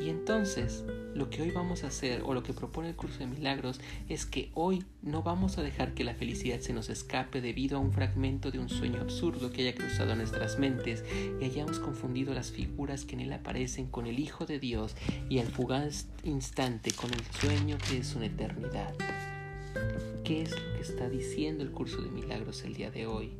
Y 0.00 0.08
entonces, 0.08 0.84
lo 1.14 1.30
que 1.30 1.42
hoy 1.42 1.50
vamos 1.50 1.82
a 1.82 1.88
hacer 1.88 2.22
o 2.24 2.32
lo 2.32 2.42
que 2.42 2.52
propone 2.52 2.90
el 2.90 2.96
curso 2.96 3.18
de 3.18 3.26
milagros 3.26 3.80
es 4.08 4.24
que 4.24 4.50
hoy 4.54 4.84
no 5.02 5.22
vamos 5.22 5.58
a 5.58 5.62
dejar 5.62 5.94
que 5.94 6.04
la 6.04 6.14
felicidad 6.14 6.60
se 6.60 6.72
nos 6.72 6.90
escape 6.90 7.40
debido 7.40 7.76
a 7.76 7.80
un 7.80 7.92
fragmento 7.92 8.50
de 8.50 8.60
un 8.60 8.68
sueño 8.68 9.00
absurdo 9.00 9.50
que 9.50 9.62
haya 9.62 9.74
cruzado 9.74 10.14
nuestras 10.14 10.58
mentes 10.58 11.04
y 11.40 11.44
hayamos 11.44 11.80
confundido 11.80 12.34
las 12.34 12.52
figuras 12.52 13.04
que 13.04 13.14
en 13.14 13.20
él 13.22 13.32
aparecen 13.32 13.88
con 13.88 14.06
el 14.06 14.20
Hijo 14.20 14.46
de 14.46 14.60
Dios 14.60 14.94
y 15.28 15.40
al 15.40 15.48
fugaz 15.48 16.06
instante 16.22 16.92
con 16.92 17.12
el 17.12 17.22
sueño 17.40 17.76
que 17.88 17.98
es 17.98 18.14
una 18.14 18.26
eternidad. 18.26 18.94
¿Qué 20.26 20.42
es 20.42 20.50
lo 20.50 20.74
que 20.74 20.80
está 20.80 21.08
diciendo 21.08 21.62
el 21.62 21.70
curso 21.70 22.02
de 22.02 22.10
milagros 22.10 22.64
el 22.64 22.74
día 22.74 22.90
de 22.90 23.06
hoy? 23.06 23.34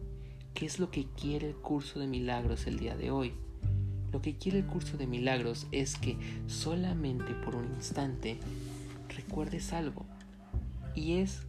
¿Qué 0.54 0.66
es 0.66 0.78
lo 0.78 0.88
que 0.92 1.08
quiere 1.20 1.48
el 1.48 1.56
curso 1.56 1.98
de 1.98 2.06
milagros 2.06 2.68
el 2.68 2.78
día 2.78 2.96
de 2.96 3.10
hoy? 3.10 3.34
Lo 4.12 4.22
que 4.22 4.36
quiere 4.36 4.60
el 4.60 4.66
curso 4.66 4.96
de 4.96 5.08
milagros 5.08 5.66
es 5.72 5.96
que 5.96 6.16
solamente 6.46 7.34
por 7.44 7.56
un 7.56 7.74
instante 7.74 8.38
recuerdes 9.08 9.72
algo. 9.72 10.06
Y 10.94 11.14
es 11.14 11.40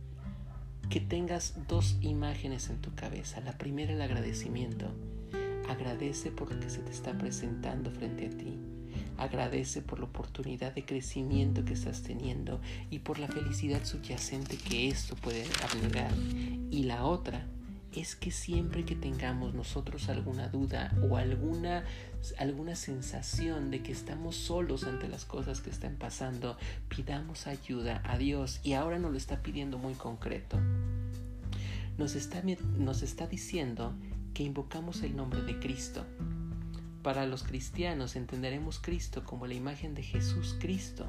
que 0.90 1.02
tengas 1.02 1.54
dos 1.68 1.98
imágenes 2.02 2.72
en 2.72 2.82
tu 2.82 2.96
cabeza. 2.96 3.40
La 3.42 3.60
primera 3.60 3.94
el 3.94 4.02
agradecimiento. 4.02 4.88
Agradece 5.70 6.32
por 6.32 6.52
lo 6.52 6.60
que 6.60 6.72
se 6.72 6.80
te 6.80 6.90
está 6.90 7.16
presentando 7.16 7.92
frente 7.92 8.26
a 8.26 8.30
ti. 8.32 8.58
Agradece 9.18 9.82
por 9.82 10.00
la 10.00 10.06
oportunidad 10.06 10.74
de 10.74 10.86
crecimiento 10.86 11.66
que 11.66 11.74
estás 11.74 12.04
teniendo 12.04 12.62
y 12.90 13.00
por 13.00 13.20
la 13.20 13.28
felicidad 13.28 13.84
subyacente 13.84 14.58
que 14.58 14.88
esto 14.88 15.16
puede 15.16 15.46
agregar. 15.64 16.12
Y 16.70 16.84
la 16.84 17.04
otra 17.04 17.48
es 17.96 18.16
que 18.16 18.32
siempre 18.32 18.86
que 18.86 18.96
tengamos 18.96 19.54
nosotros 19.54 20.10
alguna 20.10 20.50
duda 20.50 20.94
o 21.10 21.18
alguna, 21.18 21.84
alguna 22.38 22.76
sensación 22.76 23.72
de 23.72 23.82
que 23.82 23.92
estamos 23.92 24.36
solos 24.36 24.84
ante 24.84 25.08
las 25.08 25.26
cosas 25.26 25.62
que 25.62 25.70
están 25.70 25.96
pasando, 25.96 26.58
pidamos 26.90 27.48
ayuda 27.48 28.02
a 28.06 28.18
Dios 28.18 28.60
y 28.64 28.74
ahora 28.74 29.00
nos 29.00 29.12
lo 29.12 29.18
está 29.18 29.42
pidiendo 29.42 29.78
muy 29.78 29.94
concreto. 29.94 30.60
Nos 31.98 32.16
está, 32.16 32.44
nos 32.78 33.02
está 33.02 33.26
diciendo 33.26 33.94
que 34.36 34.44
invocamos 34.44 35.02
el 35.02 35.16
nombre 35.16 35.42
de 35.42 35.60
Cristo 35.60 36.06
para 37.08 37.26
los 37.26 37.44
cristianos 37.44 38.18
entenderemos 38.18 38.80
Cristo 38.80 39.24
como 39.24 39.48
la 39.48 39.54
imagen 39.54 39.96
de 39.96 40.04
Jesús 40.04 40.58
Cristo. 40.60 41.06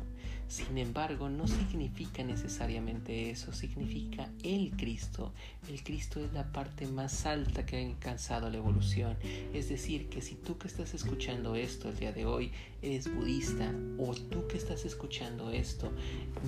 Sin 0.46 0.78
embargo, 0.78 1.28
no 1.28 1.48
significa 1.48 2.22
necesariamente 2.22 3.30
eso, 3.30 3.52
significa 3.52 4.30
el 4.44 4.70
Cristo. 4.76 5.32
El 5.68 5.82
Cristo 5.82 6.24
es 6.24 6.32
la 6.32 6.52
parte 6.52 6.86
más 6.86 7.26
alta 7.26 7.66
que 7.66 7.78
ha 7.78 7.84
alcanzado 7.84 8.48
la 8.48 8.58
evolución. 8.58 9.16
Es 9.52 9.68
decir, 9.68 10.08
que 10.08 10.22
si 10.22 10.36
tú 10.36 10.56
que 10.56 10.68
estás 10.68 10.94
escuchando 10.94 11.56
esto 11.56 11.88
el 11.88 11.98
día 11.98 12.12
de 12.12 12.26
hoy 12.26 12.52
eres 12.80 13.12
budista 13.12 13.68
o 13.98 14.14
tú 14.14 14.46
que 14.46 14.56
estás 14.56 14.84
escuchando 14.84 15.50
esto 15.50 15.90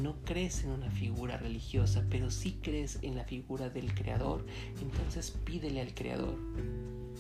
no 0.01 0.15
crees 0.25 0.63
en 0.63 0.71
una 0.71 0.93
figura 0.93 1.39
religiosa, 1.39 2.05
pero 2.09 2.31
sí 2.31 2.61
crees 2.63 3.01
en 3.03 3.17
la 3.17 3.25
figura 3.25 3.69
del 3.69 3.93
Creador, 3.95 4.47
entonces 4.81 5.33
pídele 5.45 5.81
al 5.81 5.93
Creador 5.93 6.39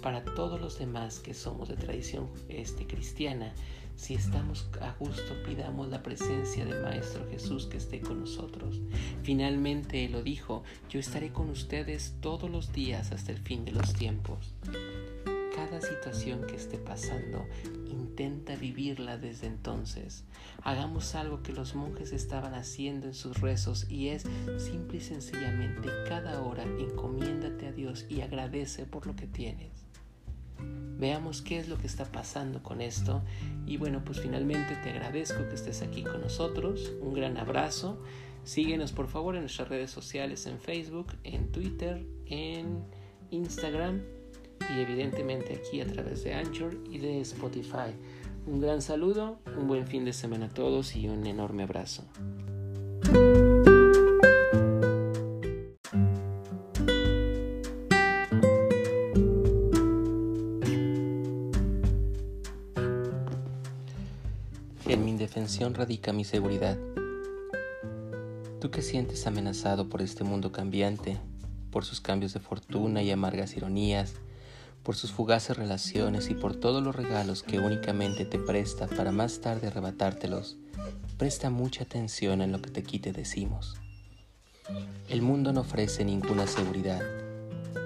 para 0.00 0.25
todos 0.25 0.61
los 0.61 0.78
demás 0.78 1.19
que 1.19 1.35
somos 1.35 1.69
de 1.69 1.76
tradición 1.76 2.28
este, 2.49 2.87
cristiana, 2.87 3.52
si 3.97 4.14
estamos 4.14 4.66
a 4.80 4.92
gusto, 4.99 5.35
pidamos 5.45 5.88
la 5.88 6.02
presencia 6.02 6.64
del 6.64 6.83
Maestro 6.83 7.28
Jesús 7.30 7.66
que 7.66 7.76
esté 7.76 8.00
con 8.00 8.21
nosotros. 8.21 8.80
Finalmente 9.23 10.09
lo 10.09 10.23
dijo, 10.23 10.62
yo 10.88 10.99
estaré 11.00 11.33
con 11.33 11.50
ustedes 11.50 12.14
todos 12.21 12.50
los 12.50 12.73
días 12.73 13.12
hasta 13.12 13.33
el 13.33 13.38
fin 13.38 13.66
de 13.66 13.73
los 13.73 13.92
tiempos. 13.92 14.54
Cada 15.71 15.83
situación 15.83 16.49
que 16.49 16.57
esté 16.57 16.79
pasando, 16.79 17.47
intenta 17.87 18.57
vivirla 18.57 19.19
desde 19.19 19.47
entonces. 19.47 20.25
Hagamos 20.65 21.15
algo 21.15 21.45
que 21.45 21.53
los 21.53 21.77
monjes 21.77 22.12
estaban 22.12 22.55
haciendo 22.55 23.07
en 23.07 23.15
sus 23.15 23.41
rezos 23.41 23.89
y 23.89 24.09
es 24.09 24.25
simple 24.59 24.99
y 24.99 25.00
sencillamente 25.00 25.89
cada 26.09 26.43
hora 26.43 26.65
encomiéndate 26.65 27.69
a 27.69 27.73
Dios 27.73 28.05
y 28.09 28.23
agradece 28.23 28.85
por 28.85 29.07
lo 29.07 29.15
que 29.15 29.29
tienes. 29.29 29.71
Veamos 30.99 31.41
qué 31.41 31.61
es 31.61 31.69
lo 31.69 31.79
que 31.79 31.87
está 31.87 32.05
pasando 32.05 32.65
con 32.65 32.81
esto. 32.81 33.23
Y 33.65 33.77
bueno, 33.77 34.03
pues 34.05 34.19
finalmente 34.19 34.75
te 34.83 34.91
agradezco 34.91 35.49
que 35.49 35.55
estés 35.55 35.83
aquí 35.83 36.03
con 36.03 36.21
nosotros. 36.21 36.91
Un 37.00 37.15
gran 37.15 37.37
abrazo. 37.37 38.03
Síguenos 38.43 38.91
por 38.91 39.07
favor 39.07 39.37
en 39.37 39.43
nuestras 39.43 39.69
redes 39.69 39.93
sociales, 39.93 40.47
en 40.47 40.59
Facebook, 40.59 41.12
en 41.23 41.53
Twitter, 41.53 42.05
en 42.27 42.83
Instagram 43.31 44.00
y 44.69 44.81
evidentemente 44.81 45.55
aquí 45.55 45.81
a 45.81 45.87
través 45.87 46.25
de 46.25 46.35
Anchor 46.35 46.76
y 46.90 46.99
de 46.99 47.21
Spotify. 47.21 47.95
Un 48.47 48.61
gran 48.61 48.83
saludo, 48.83 49.38
un 49.59 49.69
buen 49.69 49.87
fin 49.87 50.05
de 50.05 50.12
semana 50.12 50.47
a 50.47 50.49
todos 50.49 50.97
y 50.97 51.09
un 51.09 51.26
enorme 51.26 51.62
abrazo. 51.62 52.05
En 64.87 65.05
mi 65.05 65.11
indefensión 65.12 65.75
radica 65.75 66.12
mi 66.12 66.25
seguridad. 66.25 66.76
Tú 68.61 68.71
que 68.71 68.83
sientes 68.83 69.26
amenazado 69.26 69.88
por 69.88 70.02
este 70.02 70.25
mundo 70.25 70.52
cambiante, 70.52 71.19
por 71.71 71.85
sus 71.85 72.00
cambios 72.00 72.35
de 72.35 72.40
fortuna 72.40 73.02
y 73.02 73.11
amargas 73.11 73.57
ironías, 73.57 74.14
por 74.83 74.97
sus 74.97 75.13
fugaces 75.13 75.57
relaciones 75.57 76.31
y 76.31 76.35
por 76.35 76.57
todos 76.57 76.83
los 76.83 76.97
regalos 76.97 77.43
que 77.43 77.59
únicamente 77.59 78.25
te 78.25 78.39
presta 78.39 78.87
para 78.87 79.13
más 79.13 79.41
tarde 79.41 79.69
arrebatártelos, 79.69 80.57
presta 81.19 81.51
mucha 81.51 81.85
atención 81.85 82.43
en 82.43 82.53
lo 82.53 82.63
que 82.63 82.71
te 82.71 82.83
quite 82.83 83.13
decimos. 83.13 83.77
El 85.09 85.23
mundo 85.23 85.53
no 85.53 85.61
ofrece 85.61 86.05
ninguna 86.05 86.47
seguridad, 86.47 87.03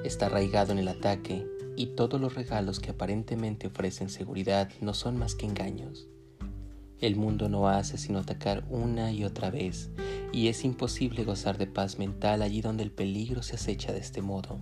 está 0.04 0.26
arraigado 0.26 0.72
en 0.72 0.78
el 0.78 0.88
ataque 0.88 1.46
y 1.76 1.86
todos 1.86 2.20
los 2.20 2.34
regalos 2.34 2.78
que 2.78 2.90
aparentemente 2.90 3.66
ofrecen 3.66 4.08
seguridad 4.08 4.70
no 4.80 4.94
son 4.94 5.16
más 5.16 5.34
que 5.34 5.46
engaños. 5.46 6.06
El 7.00 7.16
mundo 7.16 7.48
no 7.48 7.68
hace 7.68 7.98
sino 7.98 8.20
atacar 8.20 8.64
una 8.70 9.12
y 9.12 9.24
otra 9.24 9.50
vez, 9.50 9.90
y 10.32 10.48
es 10.48 10.64
imposible 10.64 11.24
gozar 11.24 11.58
de 11.58 11.66
paz 11.66 11.98
mental 11.98 12.42
allí 12.42 12.60
donde 12.60 12.82
el 12.82 12.92
peligro 12.92 13.42
se 13.42 13.56
acecha 13.56 13.92
de 13.92 13.98
este 13.98 14.22
modo. 14.22 14.58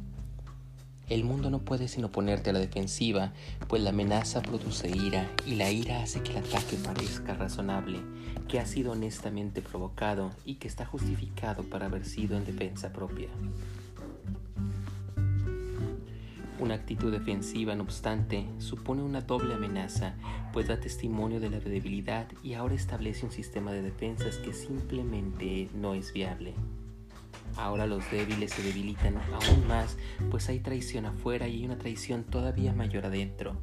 El 1.12 1.24
mundo 1.24 1.50
no 1.50 1.58
puede 1.58 1.88
sino 1.88 2.10
ponerte 2.10 2.48
a 2.48 2.52
la 2.54 2.58
defensiva, 2.58 3.34
pues 3.68 3.82
la 3.82 3.90
amenaza 3.90 4.40
produce 4.40 4.88
ira 4.88 5.30
y 5.44 5.56
la 5.56 5.70
ira 5.70 6.02
hace 6.02 6.22
que 6.22 6.30
el 6.30 6.38
ataque 6.38 6.78
parezca 6.82 7.34
razonable, 7.34 8.00
que 8.48 8.58
ha 8.58 8.64
sido 8.64 8.92
honestamente 8.92 9.60
provocado 9.60 10.30
y 10.46 10.54
que 10.54 10.68
está 10.68 10.86
justificado 10.86 11.64
para 11.64 11.84
haber 11.84 12.06
sido 12.06 12.38
en 12.38 12.46
defensa 12.46 12.94
propia. 12.94 13.28
Una 16.58 16.76
actitud 16.76 17.12
defensiva, 17.12 17.74
no 17.74 17.82
obstante, 17.82 18.46
supone 18.56 19.02
una 19.02 19.20
doble 19.20 19.52
amenaza, 19.52 20.14
pues 20.54 20.66
da 20.66 20.80
testimonio 20.80 21.40
de 21.40 21.50
la 21.50 21.60
debilidad 21.60 22.26
y 22.42 22.54
ahora 22.54 22.74
establece 22.74 23.26
un 23.26 23.32
sistema 23.32 23.70
de 23.70 23.82
defensas 23.82 24.38
que 24.38 24.54
simplemente 24.54 25.68
no 25.74 25.92
es 25.92 26.14
viable. 26.14 26.54
Ahora 27.56 27.86
los 27.86 28.10
débiles 28.10 28.52
se 28.52 28.62
debilitan 28.62 29.16
aún 29.16 29.66
más, 29.68 29.96
pues 30.30 30.48
hay 30.48 30.60
traición 30.60 31.06
afuera 31.06 31.48
y 31.48 31.56
hay 31.56 31.64
una 31.64 31.78
traición 31.78 32.24
todavía 32.24 32.72
mayor 32.72 33.06
adentro. 33.06 33.56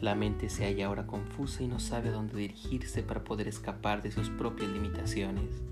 La 0.00 0.14
mente 0.14 0.48
se 0.48 0.64
halla 0.64 0.86
ahora 0.86 1.06
confusa 1.06 1.62
y 1.62 1.68
no 1.68 1.78
sabe 1.78 2.08
a 2.08 2.12
dónde 2.12 2.36
dirigirse 2.36 3.02
para 3.02 3.22
poder 3.24 3.48
escapar 3.48 4.02
de 4.02 4.12
sus 4.12 4.30
propias 4.30 4.70
limitaciones. 4.70 5.62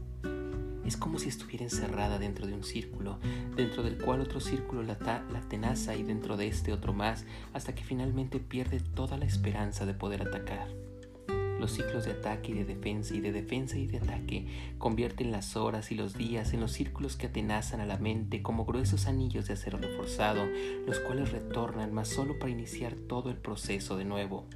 Es 0.85 0.97
como 0.97 1.19
si 1.19 1.29
estuviera 1.29 1.65
encerrada 1.65 2.19
dentro 2.19 2.47
de 2.47 2.55
un 2.55 2.65
círculo, 2.65 3.19
dentro 3.57 3.83
del 3.83 3.99
cual 3.99 4.21
otro 4.21 4.41
círculo 4.41 4.83
la, 4.83 4.97
la 5.31 5.41
tenaza 5.49 5.95
y 5.97 6.03
dentro 6.03 6.37
de 6.37 6.49
este 6.49 6.73
otro 6.73 6.93
más, 6.93 7.27
hasta 7.53 7.75
que 7.75 7.85
finalmente 7.85 8.41
pierde 8.41 8.81
toda 8.81 9.19
la 9.19 9.27
esperanza 9.27 9.85
de 9.85 9.95
poder 9.95 10.23
atacar. 10.23 10.69
Los 11.59 11.73
ciclos 11.73 12.05
de 12.05 12.13
ataque 12.13 12.53
y 12.53 12.55
de 12.55 12.65
defensa 12.65 13.15
y 13.15 13.21
de 13.21 13.33
defensa 13.33 13.77
y 13.77 13.87
de 13.87 13.99
ataque 13.99 14.47
convierten 14.79 15.33
las 15.33 15.57
horas 15.57 15.91
y 15.91 15.97
los 15.97 16.15
días 16.15 16.53
en 16.53 16.61
los 16.61 16.73
círculos 16.73 17.17
que 17.17 17.27
atenazan 17.27 17.81
a 17.81 17.87
la 17.87 17.99
mente 17.99 18.43
como 18.43 18.65
gruesos 18.65 19.07
anillos 19.07 19.47
de 19.47 19.55
acero 19.55 19.79
reforzado, 19.79 20.47
los 20.87 21.01
cuales 21.01 21.33
retornan 21.33 21.93
más 21.93 22.09
solo 22.09 22.39
para 22.39 22.53
iniciar 22.53 22.95
todo 22.95 23.31
el 23.31 23.37
proceso 23.37 23.97
de 23.97 24.05
nuevo. 24.05 24.47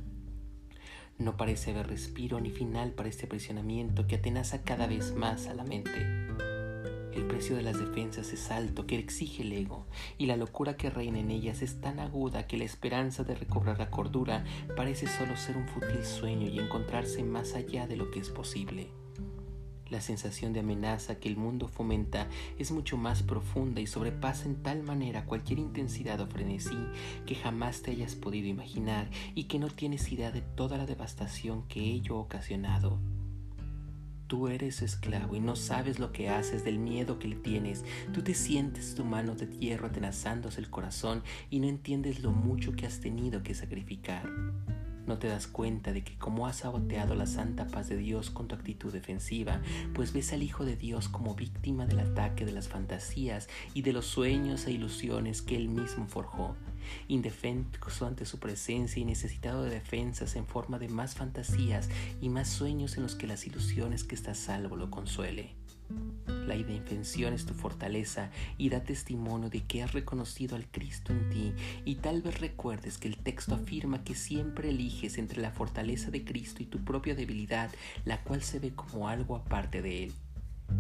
No 1.19 1.37
parece 1.37 1.73
haber 1.73 1.89
respiro 1.89 2.41
ni 2.41 2.51
final 2.51 2.93
para 2.93 3.09
este 3.09 3.27
aprisionamiento 3.27 4.07
que 4.07 4.17
atenaza 4.17 4.63
cada 4.63 4.87
vez 4.87 5.15
más 5.15 5.47
a 5.47 5.55
la 5.55 5.65
mente. 5.65 6.22
El 7.15 7.27
precio 7.27 7.57
de 7.57 7.63
las 7.63 7.79
defensas 7.79 8.33
es 8.33 8.51
alto 8.51 8.87
que 8.87 8.99
exige 8.99 9.43
el 9.43 9.53
ego, 9.53 9.87
y 10.17 10.27
la 10.27 10.39
locura 10.39 10.79
que 10.79 10.89
reina 10.89 11.19
en 11.19 11.31
ellas 11.31 11.61
es 11.61 11.81
tan 11.81 12.01
aguda 12.01 12.47
que 12.47 12.57
la 12.57 12.65
esperanza 12.65 13.23
de 13.23 13.35
recobrar 13.35 13.79
la 13.79 13.91
cordura 13.91 14.45
parece 14.77 15.07
solo 15.07 15.37
ser 15.37 15.59
un 15.59 15.69
fútil 15.69 16.05
sueño 16.05 16.49
y 16.49 16.59
encontrarse 16.59 17.23
más 17.23 17.55
allá 17.55 17.87
de 17.87 17.97
lo 17.97 18.11
que 18.11 18.21
es 18.21 18.31
posible. 18.31 18.89
La 19.91 20.01
sensación 20.01 20.55
de 20.55 20.61
amenaza 20.61 21.17
que 21.17 21.29
el 21.29 21.37
mundo 21.37 21.69
fomenta 21.69 22.27
es 22.59 22.73
mucho 22.73 22.97
más 22.97 23.23
profunda 23.23 23.83
y 23.83 23.87
sobrepasa 23.87 24.47
en 24.47 24.63
tal 24.63 24.83
manera 24.83 25.27
cualquier 25.27 25.59
intensidad 25.59 26.19
o 26.23 26.27
frenesí 26.27 26.79
que 27.27 27.35
jamás 27.35 27.83
te 27.83 27.91
hayas 27.91 28.15
podido 28.15 28.49
imaginar 28.49 29.11
y 29.35 29.45
que 29.45 29.59
no 29.59 29.69
tienes 29.69 30.11
idea 30.11 30.33
de 30.33 30.41
toda 30.41 30.79
la 30.79 30.87
devastación 30.87 31.69
que 31.69 31.81
ello 31.81 32.17
ha 32.17 32.21
ocasionado. 32.21 32.99
Tú 34.33 34.49
eres 34.49 34.81
esclavo 34.81 35.37
y 35.37 35.41
no 35.41 35.57
sabes 35.57 35.99
lo 35.99 36.11
que 36.11 36.31
haces 36.31 36.65
del 36.65 36.79
miedo 36.79 37.19
que 37.19 37.29
le 37.29 37.37
tienes. 37.37 37.85
Tú 38.15 38.23
te 38.23 38.33
sientes 38.33 38.95
tu 38.95 39.05
mano 39.05 39.35
de 39.35 39.47
hierro 39.59 39.89
atenazándose 39.89 40.59
el 40.59 40.71
corazón 40.71 41.23
y 41.51 41.61
no 41.61 41.69
entiendes 41.69 42.23
lo 42.23 42.31
mucho 42.31 42.73
que 42.73 42.87
has 42.87 43.01
tenido 43.01 43.43
que 43.43 43.55
sacrificar. 43.55 44.31
No 45.07 45.19
te 45.19 45.27
das 45.27 45.47
cuenta 45.47 45.93
de 45.93 46.03
que 46.03 46.17
como 46.17 46.47
has 46.47 46.57
saboteado 46.57 47.15
la 47.15 47.27
santa 47.27 47.67
paz 47.67 47.91
de 47.91 47.99
Dios 47.99 48.31
con 48.31 48.49
tu 48.49 48.55
actitud 48.55 48.91
defensiva, 48.91 49.61
pues 49.93 50.15
ves 50.15 50.33
al 50.33 50.43
Hijo 50.43 50.65
de 50.65 50.77
Dios 50.77 51.11
como 51.11 51.35
víctima 51.35 51.85
del 51.85 52.01
ataque 52.01 52.47
de 52.47 52.53
las 52.53 52.69
fantasías 52.69 53.51
y 53.75 53.83
de 53.83 53.93
los 53.93 54.07
sueños 54.07 54.67
e 54.67 54.73
ilusiones 54.73 55.43
que 55.43 55.57
Él 55.57 55.69
mismo 55.69 56.07
forjó 56.07 56.57
indefenso 57.09 58.07
ante 58.07 58.27
su 58.27 58.39
presencia 58.39 59.01
y 59.01 59.05
necesitado 59.05 59.65
de 59.65 59.71
defensas 59.71 60.37
en 60.37 60.47
forma 60.47 60.79
de 60.79 60.89
más 60.89 61.15
fantasías 61.15 61.89
y 62.21 62.29
más 62.29 62.49
sueños 62.49 62.97
en 62.97 63.03
los 63.03 63.15
que 63.15 63.27
las 63.27 63.47
ilusiones 63.47 64.05
que 64.05 64.15
está 64.15 64.35
salvo 64.35 64.77
lo 64.77 64.91
consuele. 64.91 65.55
La 66.47 66.57
indefensión 66.57 67.35
es 67.35 67.47
tu 67.47 67.55
fortaleza 67.55 68.31
y 68.59 68.69
da 68.69 68.83
testimonio 68.83 69.51
de 69.51 69.63
que 69.63 69.83
has 69.83 69.93
reconocido 69.93 70.57
al 70.57 70.67
Cristo 70.67 71.13
en 71.13 71.31
ti 71.31 71.53
y 71.85 71.97
tal 71.97 72.23
vez 72.23 72.41
recuerdes 72.41 72.99
que 72.99 73.09
el 73.09 73.17
texto 73.17 73.55
afirma 73.55 74.03
que 74.03 74.15
siempre 74.15 74.71
eliges 74.71 75.19
entre 75.19 75.41
la 75.41 75.53
fortaleza 75.53 76.11
de 76.11 76.25
Cristo 76.25 76.63
y 76.63 76.67
tu 76.67 76.85
propia 76.85 77.15
debilidad, 77.15 77.71
la 78.05 78.23
cual 78.23 78.43
se 78.43 78.59
ve 78.59 78.73
como 78.75 79.09
algo 79.09 79.37
aparte 79.37 79.83
de 79.83 80.05
Él. 80.05 80.13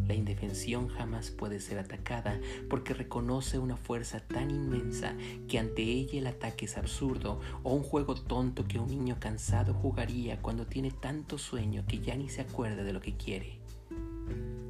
La 0.07 0.15
indefensión 0.15 0.89
jamás 0.89 1.31
puede 1.31 1.61
ser 1.61 1.79
atacada 1.79 2.41
porque 2.69 2.93
reconoce 2.93 3.59
una 3.59 3.77
fuerza 3.77 4.21
tan 4.21 4.51
inmensa 4.51 5.15
que 5.49 5.59
ante 5.59 5.83
ella 5.83 6.19
el 6.19 6.27
ataque 6.27 6.67
es 6.67 6.77
absurdo 6.77 7.41
o 7.62 7.73
un 7.73 7.83
juego 7.83 8.15
tonto 8.15 8.67
que 8.67 8.79
un 8.79 8.89
niño 8.89 9.17
cansado 9.21 9.73
jugaría 9.73 10.43
cuando 10.43 10.67
tiene 10.67 10.91
tanto 10.91 11.39
sueño 11.39 11.85
que 11.87 12.01
ya 12.01 12.17
ni 12.17 12.29
se 12.29 12.43
acuerda 12.43 12.83
de 12.83 12.93
lo 12.93 13.01
que 13.01 13.17
quiere. 13.17 13.62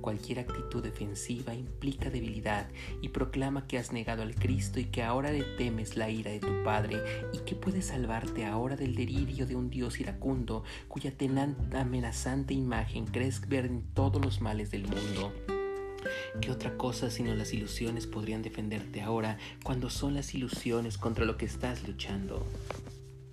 Cualquier 0.02 0.40
actitud 0.40 0.82
defensiva 0.82 1.54
implica 1.54 2.11
debilidad 2.11 2.68
y 3.00 3.09
proclama 3.09 3.66
que 3.68 3.78
has 3.78 3.92
negado 3.92 4.23
al 4.23 4.35
Cristo 4.35 4.80
y 4.80 4.87
que 4.87 5.02
ahora 5.02 5.30
le 5.30 5.44
temes 5.56 5.97
la 5.97 6.11
ira 6.11 6.32
de 6.32 6.40
tu 6.40 6.62
Padre 6.64 7.00
y 7.32 7.38
que 7.38 7.54
puede 7.54 7.82
salvarte 7.82 8.44
ahora 8.44 8.76
del 8.76 8.97
delirio 8.97 9.47
de 9.47 9.54
un 9.54 9.71
Dios 9.71 10.00
iracundo 10.00 10.64
cuya 10.88 11.14
amenazante 11.73 12.52
imagen 12.52 13.06
crees 13.06 13.49
ver 13.49 13.64
en 13.64 13.82
todos 13.94 14.23
los 14.23 14.40
males 14.40 14.73
del 14.73 14.82
mundo. 14.82 15.32
¿Qué 16.40 16.50
otra 16.50 16.76
cosa 16.76 17.09
sino 17.09 17.32
las 17.35 17.52
ilusiones 17.52 18.09
podrían 18.09 18.42
defenderte 18.42 19.02
ahora 19.02 19.38
cuando 19.62 19.88
son 19.88 20.14
las 20.14 20.35
ilusiones 20.35 20.99
contra 20.99 21.25
lo 21.25 21.37
que 21.37 21.47
estás 21.47 21.87
luchando? 21.87 22.44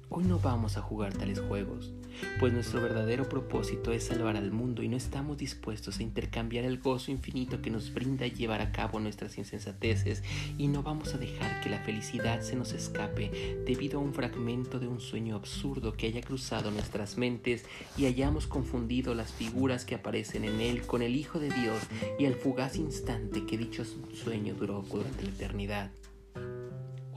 Hoy 0.09 0.25
no 0.25 0.37
vamos 0.37 0.77
a 0.77 0.81
jugar 0.81 1.13
tales 1.13 1.39
juegos, 1.39 1.93
pues 2.39 2.53
nuestro 2.53 2.81
verdadero 2.81 3.27
propósito 3.27 3.91
es 3.91 4.05
salvar 4.05 4.35
al 4.35 4.51
mundo 4.51 4.83
y 4.83 4.89
no 4.89 4.97
estamos 4.97 5.37
dispuestos 5.37 5.99
a 5.99 6.03
intercambiar 6.03 6.65
el 6.65 6.79
gozo 6.79 7.11
infinito 7.11 7.61
que 7.61 7.69
nos 7.69 7.93
brinda 7.93 8.27
llevar 8.27 8.61
a 8.61 8.71
cabo 8.71 8.99
nuestras 8.99 9.37
insensateces 9.37 10.23
y 10.57 10.67
no 10.67 10.83
vamos 10.83 11.13
a 11.13 11.17
dejar 11.17 11.61
que 11.61 11.69
la 11.69 11.79
felicidad 11.79 12.41
se 12.41 12.55
nos 12.55 12.73
escape 12.73 13.61
debido 13.65 13.99
a 13.99 14.03
un 14.03 14.13
fragmento 14.13 14.79
de 14.79 14.87
un 14.87 14.99
sueño 14.99 15.35
absurdo 15.35 15.93
que 15.93 16.07
haya 16.07 16.21
cruzado 16.21 16.71
nuestras 16.71 17.17
mentes 17.17 17.65
y 17.97 18.05
hayamos 18.05 18.47
confundido 18.47 19.15
las 19.15 19.31
figuras 19.31 19.85
que 19.85 19.95
aparecen 19.95 20.45
en 20.45 20.61
él 20.61 20.81
con 20.81 21.01
el 21.01 21.15
Hijo 21.15 21.39
de 21.39 21.49
Dios 21.49 21.79
y 22.17 22.25
el 22.25 22.35
fugaz 22.35 22.75
instante 22.75 23.45
que 23.45 23.57
dicho 23.57 23.83
sueño 24.13 24.53
duró 24.53 24.81
durante 24.81 25.23
la 25.23 25.29
eternidad. 25.29 25.91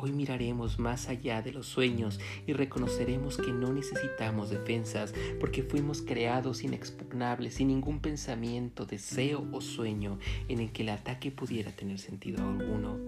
Hoy 0.02 0.11
miraremos 0.11 0.80
más 0.80 1.09
allá 1.09 1.42
de 1.42 1.52
los 1.52 1.68
sueños 1.68 2.18
y 2.44 2.54
reconoceremos 2.54 3.37
que 3.37 3.52
no 3.52 3.73
necesitamos 3.73 4.50
defensas 4.50 5.15
porque 5.38 5.62
fuimos 5.62 6.02
creados 6.02 6.65
inexpugnables 6.65 7.54
sin 7.54 7.69
ningún 7.69 8.00
pensamiento, 8.00 8.84
deseo 8.84 9.47
o 9.52 9.60
sueño 9.60 10.19
en 10.49 10.58
el 10.58 10.73
que 10.73 10.82
el 10.82 10.88
ataque 10.88 11.30
pudiera 11.30 11.71
tener 11.71 12.00
sentido 12.00 12.43
alguno. 12.43 12.99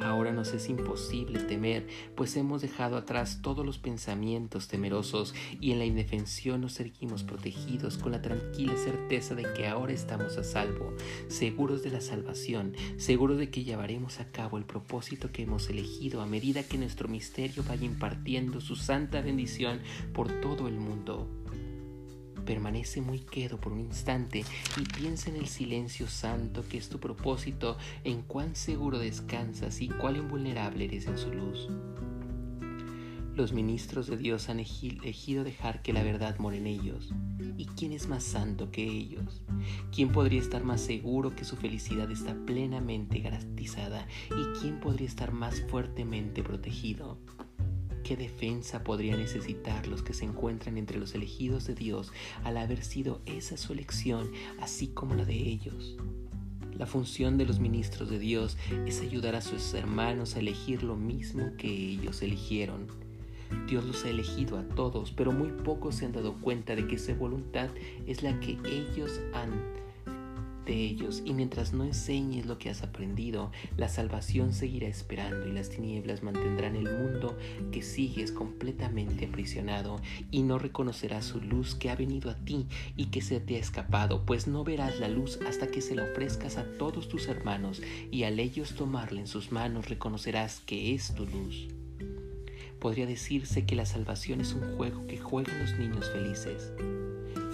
Ahora 0.00 0.32
nos 0.32 0.52
es 0.52 0.68
imposible 0.68 1.40
temer, 1.40 1.86
pues 2.14 2.36
hemos 2.36 2.62
dejado 2.62 2.96
atrás 2.96 3.40
todos 3.42 3.64
los 3.64 3.78
pensamientos 3.78 4.68
temerosos 4.68 5.34
y 5.60 5.72
en 5.72 5.78
la 5.78 5.84
indefensión 5.84 6.60
nos 6.60 6.78
erguimos 6.80 7.22
protegidos 7.22 7.98
con 7.98 8.12
la 8.12 8.22
tranquila 8.22 8.76
certeza 8.76 9.34
de 9.34 9.52
que 9.54 9.66
ahora 9.66 9.92
estamos 9.92 10.36
a 10.36 10.44
salvo, 10.44 10.92
seguros 11.28 11.82
de 11.82 11.90
la 11.90 12.00
salvación, 12.00 12.74
seguros 12.96 13.38
de 13.38 13.50
que 13.50 13.64
llevaremos 13.64 14.20
a 14.20 14.30
cabo 14.30 14.58
el 14.58 14.64
propósito 14.64 15.30
que 15.32 15.42
hemos 15.42 15.68
elegido 15.68 16.20
a 16.22 16.26
medida 16.26 16.62
que 16.62 16.78
nuestro 16.78 17.08
misterio 17.08 17.62
vaya 17.68 17.84
impartiendo 17.84 18.60
su 18.60 18.76
santa 18.76 19.20
bendición 19.20 19.80
por 20.12 20.40
todo 20.40 20.68
el 20.68 20.74
mundo. 20.74 21.43
Permanece 22.44 23.00
muy 23.00 23.20
quedo 23.20 23.60
por 23.60 23.72
un 23.72 23.80
instante 23.80 24.44
y 24.76 24.82
piensa 24.82 25.30
en 25.30 25.36
el 25.36 25.46
silencio 25.46 26.06
santo 26.06 26.64
que 26.68 26.78
es 26.78 26.88
tu 26.88 26.98
propósito, 26.98 27.76
en 28.04 28.22
cuán 28.22 28.56
seguro 28.56 28.98
descansas 28.98 29.80
y 29.80 29.88
cuán 29.88 30.16
invulnerable 30.16 30.84
eres 30.84 31.06
en 31.06 31.18
su 31.18 31.32
luz. 31.32 31.68
Los 33.34 33.52
ministros 33.52 34.06
de 34.06 34.16
Dios 34.16 34.48
han 34.48 34.60
elegido 34.60 35.42
dejar 35.42 35.82
que 35.82 35.92
la 35.92 36.04
verdad 36.04 36.38
more 36.38 36.56
en 36.56 36.68
ellos. 36.68 37.12
¿Y 37.56 37.66
quién 37.66 37.90
es 37.90 38.08
más 38.08 38.22
santo 38.22 38.70
que 38.70 38.84
ellos? 38.84 39.42
¿Quién 39.92 40.12
podría 40.12 40.40
estar 40.40 40.62
más 40.62 40.80
seguro 40.80 41.34
que 41.34 41.44
su 41.44 41.56
felicidad 41.56 42.08
está 42.12 42.36
plenamente 42.46 43.18
garantizada? 43.18 44.06
¿Y 44.30 44.60
quién 44.60 44.78
podría 44.78 45.08
estar 45.08 45.32
más 45.32 45.62
fuertemente 45.62 46.44
protegido? 46.44 47.18
¿Qué 48.04 48.18
defensa 48.18 48.84
podría 48.84 49.16
necesitar 49.16 49.86
los 49.86 50.02
que 50.02 50.12
se 50.12 50.26
encuentran 50.26 50.76
entre 50.76 50.98
los 50.98 51.14
elegidos 51.14 51.66
de 51.66 51.74
Dios 51.74 52.12
al 52.42 52.58
haber 52.58 52.84
sido 52.84 53.22
esa 53.24 53.56
su 53.56 53.72
elección, 53.72 54.30
así 54.60 54.88
como 54.88 55.14
la 55.14 55.24
de 55.24 55.32
ellos? 55.34 55.96
La 56.76 56.84
función 56.84 57.38
de 57.38 57.46
los 57.46 57.60
ministros 57.60 58.10
de 58.10 58.18
Dios 58.18 58.58
es 58.84 59.00
ayudar 59.00 59.36
a 59.36 59.40
sus 59.40 59.72
hermanos 59.72 60.36
a 60.36 60.40
elegir 60.40 60.82
lo 60.82 60.96
mismo 60.96 61.52
que 61.56 61.68
ellos 61.68 62.20
eligieron. 62.20 62.88
Dios 63.66 63.86
los 63.86 64.04
ha 64.04 64.10
elegido 64.10 64.58
a 64.58 64.68
todos, 64.68 65.10
pero 65.10 65.32
muy 65.32 65.48
pocos 65.48 65.94
se 65.94 66.04
han 66.04 66.12
dado 66.12 66.34
cuenta 66.42 66.76
de 66.76 66.86
que 66.86 66.96
esa 66.96 67.14
voluntad 67.14 67.70
es 68.06 68.22
la 68.22 68.38
que 68.38 68.58
ellos 68.66 69.18
han 69.32 69.50
de 70.64 70.74
ellos, 70.74 71.22
y 71.24 71.32
mientras 71.32 71.72
no 71.72 71.84
enseñes 71.84 72.46
lo 72.46 72.58
que 72.58 72.70
has 72.70 72.82
aprendido, 72.82 73.50
la 73.76 73.88
salvación 73.88 74.52
seguirá 74.52 74.88
esperando 74.88 75.46
y 75.46 75.52
las 75.52 75.70
tinieblas 75.70 76.22
mantendrán 76.22 76.76
el 76.76 76.84
mundo 76.84 77.36
que 77.72 77.82
sigues 77.82 78.32
completamente 78.32 79.26
aprisionado, 79.26 80.00
y 80.30 80.42
no 80.42 80.58
reconocerás 80.58 81.24
su 81.24 81.40
luz 81.40 81.74
que 81.74 81.90
ha 81.90 81.96
venido 81.96 82.30
a 82.30 82.36
ti 82.36 82.66
y 82.96 83.06
que 83.06 83.20
se 83.20 83.40
te 83.40 83.56
ha 83.56 83.58
escapado, 83.58 84.24
pues 84.24 84.46
no 84.46 84.64
verás 84.64 84.98
la 85.00 85.08
luz 85.08 85.38
hasta 85.46 85.68
que 85.68 85.80
se 85.80 85.94
la 85.94 86.04
ofrezcas 86.04 86.56
a 86.56 86.64
todos 86.78 87.08
tus 87.08 87.28
hermanos, 87.28 87.82
y 88.10 88.24
al 88.24 88.38
ellos 88.40 88.74
tomarla 88.74 89.20
en 89.20 89.26
sus 89.26 89.52
manos 89.52 89.88
reconocerás 89.88 90.60
que 90.60 90.94
es 90.94 91.14
tu 91.14 91.26
luz. 91.26 91.68
Podría 92.78 93.06
decirse 93.06 93.64
que 93.64 93.76
la 93.76 93.86
salvación 93.86 94.40
es 94.40 94.52
un 94.52 94.76
juego 94.76 95.06
que 95.06 95.18
juegan 95.18 95.58
los 95.58 95.78
niños 95.78 96.10
felices 96.10 96.72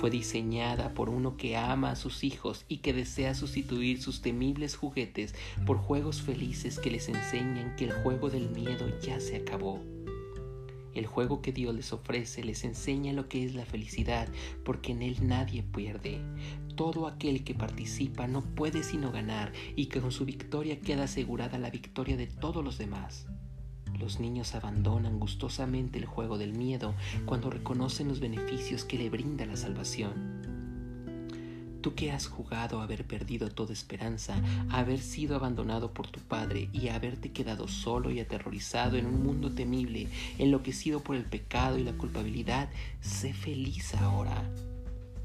fue 0.00 0.08
diseñada 0.08 0.94
por 0.94 1.10
uno 1.10 1.36
que 1.36 1.58
ama 1.58 1.90
a 1.90 1.96
sus 1.96 2.24
hijos 2.24 2.64
y 2.68 2.78
que 2.78 2.94
desea 2.94 3.34
sustituir 3.34 4.00
sus 4.00 4.22
temibles 4.22 4.74
juguetes 4.74 5.34
por 5.66 5.76
juegos 5.76 6.22
felices 6.22 6.78
que 6.78 6.90
les 6.90 7.10
enseñan 7.10 7.76
que 7.76 7.84
el 7.84 7.92
juego 7.92 8.30
del 8.30 8.48
miedo 8.48 8.88
ya 9.00 9.20
se 9.20 9.36
acabó. 9.36 9.78
El 10.94 11.04
juego 11.04 11.42
que 11.42 11.52
Dios 11.52 11.74
les 11.74 11.92
ofrece 11.92 12.42
les 12.42 12.64
enseña 12.64 13.12
lo 13.12 13.28
que 13.28 13.44
es 13.44 13.54
la 13.54 13.66
felicidad, 13.66 14.26
porque 14.64 14.92
en 14.92 15.02
él 15.02 15.18
nadie 15.20 15.62
pierde. 15.62 16.22
Todo 16.76 17.06
aquel 17.06 17.44
que 17.44 17.54
participa 17.54 18.26
no 18.26 18.40
puede 18.40 18.82
sino 18.82 19.12
ganar 19.12 19.52
y 19.76 19.86
que 19.86 20.00
con 20.00 20.12
su 20.12 20.24
victoria 20.24 20.80
queda 20.80 21.04
asegurada 21.04 21.58
la 21.58 21.68
victoria 21.68 22.16
de 22.16 22.26
todos 22.26 22.64
los 22.64 22.78
demás. 22.78 23.26
Los 23.98 24.20
niños 24.20 24.54
abandonan 24.54 25.18
gustosamente 25.18 25.98
el 25.98 26.06
juego 26.06 26.38
del 26.38 26.52
miedo 26.52 26.94
cuando 27.26 27.50
reconocen 27.50 28.08
los 28.08 28.20
beneficios 28.20 28.84
que 28.84 28.98
le 28.98 29.10
brinda 29.10 29.46
la 29.46 29.56
salvación. 29.56 30.40
Tú 31.80 31.94
que 31.94 32.12
has 32.12 32.26
jugado 32.26 32.80
a 32.80 32.84
haber 32.84 33.06
perdido 33.06 33.48
toda 33.50 33.72
esperanza, 33.72 34.34
a 34.68 34.80
haber 34.80 35.00
sido 35.00 35.34
abandonado 35.34 35.92
por 35.92 36.08
tu 36.08 36.20
padre 36.20 36.68
y 36.72 36.88
a 36.88 36.94
haberte 36.94 37.32
quedado 37.32 37.68
solo 37.68 38.10
y 38.10 38.20
aterrorizado 38.20 38.98
en 38.98 39.06
un 39.06 39.22
mundo 39.22 39.50
temible, 39.50 40.08
enloquecido 40.38 41.00
por 41.00 41.16
el 41.16 41.24
pecado 41.24 41.78
y 41.78 41.84
la 41.84 41.92
culpabilidad, 41.92 42.68
sé 43.00 43.32
feliz 43.32 43.94
ahora 43.94 44.42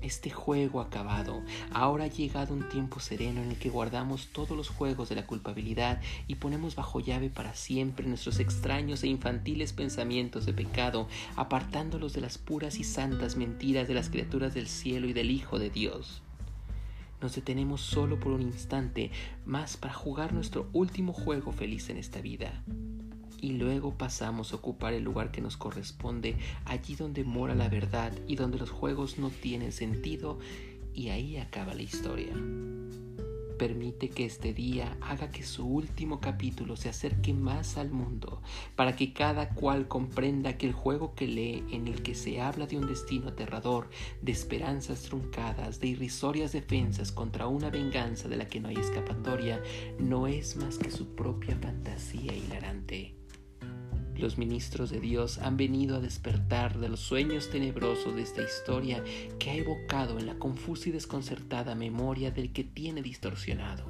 este 0.06 0.30
juego 0.30 0.82
acabado. 0.82 1.42
Ahora 1.72 2.06
ha 2.06 2.08
llegado 2.08 2.54
un 2.54 2.70
tiempo 2.70 3.00
sereno 3.00 3.42
en 3.42 3.52
el 3.52 3.58
que 3.58 3.70
guardamos 3.70 4.28
todos 4.28 4.56
los 4.56 4.70
juegos 4.70 5.10
de 5.10 5.16
la 5.16 5.26
culpabilidad 5.26 6.02
y 6.28 6.36
ponemos 6.36 6.76
bajo 6.76 7.00
llave 7.00 7.30
para 7.30 7.56
siempre 7.56 8.08
nuestros 8.08 8.40
extraños 8.40 9.04
e 9.04 9.08
infantiles 9.08 9.74
pensamientos 9.74 10.46
de 10.46 10.54
pecado, 10.54 11.08
apartándolos 11.36 12.14
de 12.14 12.22
las 12.22 12.38
puras 12.38 12.80
y 12.80 12.84
santas 12.84 13.36
mentiras 13.36 13.88
de 13.88 13.96
las 13.96 14.10
criaturas 14.10 14.54
del 14.54 14.68
cielo 14.68 15.08
y 15.08 15.14
del 15.14 15.32
Hijo 15.32 15.60
de 15.60 15.70
Dios. 15.70 16.22
Nos 17.22 17.36
detenemos 17.36 17.82
solo 17.82 18.20
por 18.20 18.34
un 18.34 18.42
instante 18.42 19.10
más 19.46 19.78
para 19.78 19.94
jugar 19.94 20.34
nuestro 20.34 20.70
último 20.74 21.14
juego 21.14 21.52
feliz 21.52 21.90
en 21.90 21.98
esta 21.98 22.22
vida 22.22 22.64
y 23.46 23.52
luego 23.52 23.94
pasamos 23.94 24.52
a 24.52 24.56
ocupar 24.56 24.96
el 24.96 25.04
lugar 25.04 25.30
que 25.30 25.40
nos 25.40 25.56
corresponde 25.56 26.36
allí 26.66 26.96
donde 26.96 27.24
mora 27.24 27.54
la 27.54 27.70
verdad 27.70 28.12
y 28.28 28.38
donde 28.38 28.58
los 28.58 28.72
juegos 28.72 29.20
no 29.20 29.30
tienen 29.30 29.72
sentido 29.72 30.40
y 30.96 31.10
ahí 31.10 31.38
acaba 31.38 31.76
la 31.76 31.84
historia. 31.84 32.34
Permite 33.60 34.10
que 34.10 34.26
este 34.26 34.52
día 34.52 34.98
haga 35.00 35.30
que 35.30 35.44
su 35.44 35.64
último 35.64 36.20
capítulo 36.20 36.76
se 36.76 36.90
acerque 36.90 37.36
más 37.36 37.78
al 37.78 37.92
mundo, 37.92 38.42
para 38.76 38.96
que 38.96 39.14
cada 39.14 39.50
cual 39.50 39.88
comprenda 39.88 40.58
que 40.58 40.66
el 40.66 40.74
juego 40.74 41.14
que 41.14 41.28
lee 41.28 41.64
en 41.70 41.88
el 41.88 42.02
que 42.02 42.16
se 42.16 42.42
habla 42.42 42.66
de 42.66 42.80
un 42.80 42.88
destino 42.88 43.28
aterrador, 43.28 43.92
de 44.24 44.32
esperanzas 44.32 45.04
truncadas, 45.04 45.80
de 45.80 45.90
irrisorias 45.90 46.52
defensas 46.52 47.12
contra 47.12 47.46
una 47.46 47.70
venganza 47.70 48.28
de 48.28 48.38
la 48.38 48.48
que 48.48 48.60
no 48.60 48.70
hay 48.70 48.78
escapatoria, 48.78 49.62
no 50.00 50.26
es 50.26 50.56
más 50.56 50.80
que 50.80 50.90
su 50.90 51.16
propia 51.16 51.56
fantasía 51.56 52.36
hilarante. 52.36 53.25
Los 54.18 54.38
ministros 54.38 54.92
de 54.92 55.02
Dios 55.02 55.40
han 55.40 55.58
venido 55.58 55.98
a 55.98 56.00
despertar 56.00 56.80
de 56.80 56.88
los 56.88 57.02
sueños 57.02 57.50
tenebrosos 57.50 58.16
de 58.16 58.22
esta 58.22 58.42
historia 58.42 59.04
que 59.40 59.50
ha 59.50 59.56
evocado 59.56 60.18
en 60.18 60.26
la 60.26 60.40
confusa 60.40 60.88
y 60.88 60.94
desconcertada 60.94 61.76
memoria 61.76 62.32
del 62.32 62.54
que 62.54 62.64
tiene 62.64 63.02
distorsionado. 63.02 63.84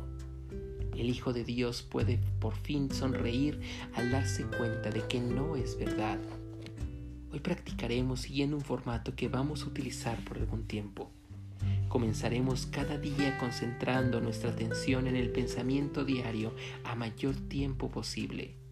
El 0.95 1.09
Hijo 1.09 1.31
de 1.31 1.43
Dios 1.43 1.83
puede 1.83 2.19
por 2.39 2.55
fin 2.55 2.91
sonreír 2.91 3.59
al 3.93 4.11
darse 4.11 4.45
cuenta 4.45 4.89
de 4.89 5.05
que 5.07 5.19
no 5.19 5.55
es 5.55 5.77
verdad. 5.77 6.17
Hoy 7.31 7.39
practicaremos 7.39 8.21
siguiendo 8.21 8.57
un 8.57 8.63
formato 8.63 9.13
que 9.15 9.27
vamos 9.27 9.61
a 9.61 9.67
utilizar 9.67 10.23
por 10.25 10.37
algún 10.39 10.65
tiempo. 10.65 11.11
Comenzaremos 11.87 12.65
cada 12.65 12.97
día 12.97 13.37
concentrando 13.37 14.21
nuestra 14.21 14.49
atención 14.49 15.05
en 15.07 15.17
el 15.17 15.29
pensamiento 15.29 16.03
diario 16.03 16.51
a 16.83 16.95
mayor 16.95 17.35
tiempo 17.35 17.91
posible 17.91 18.64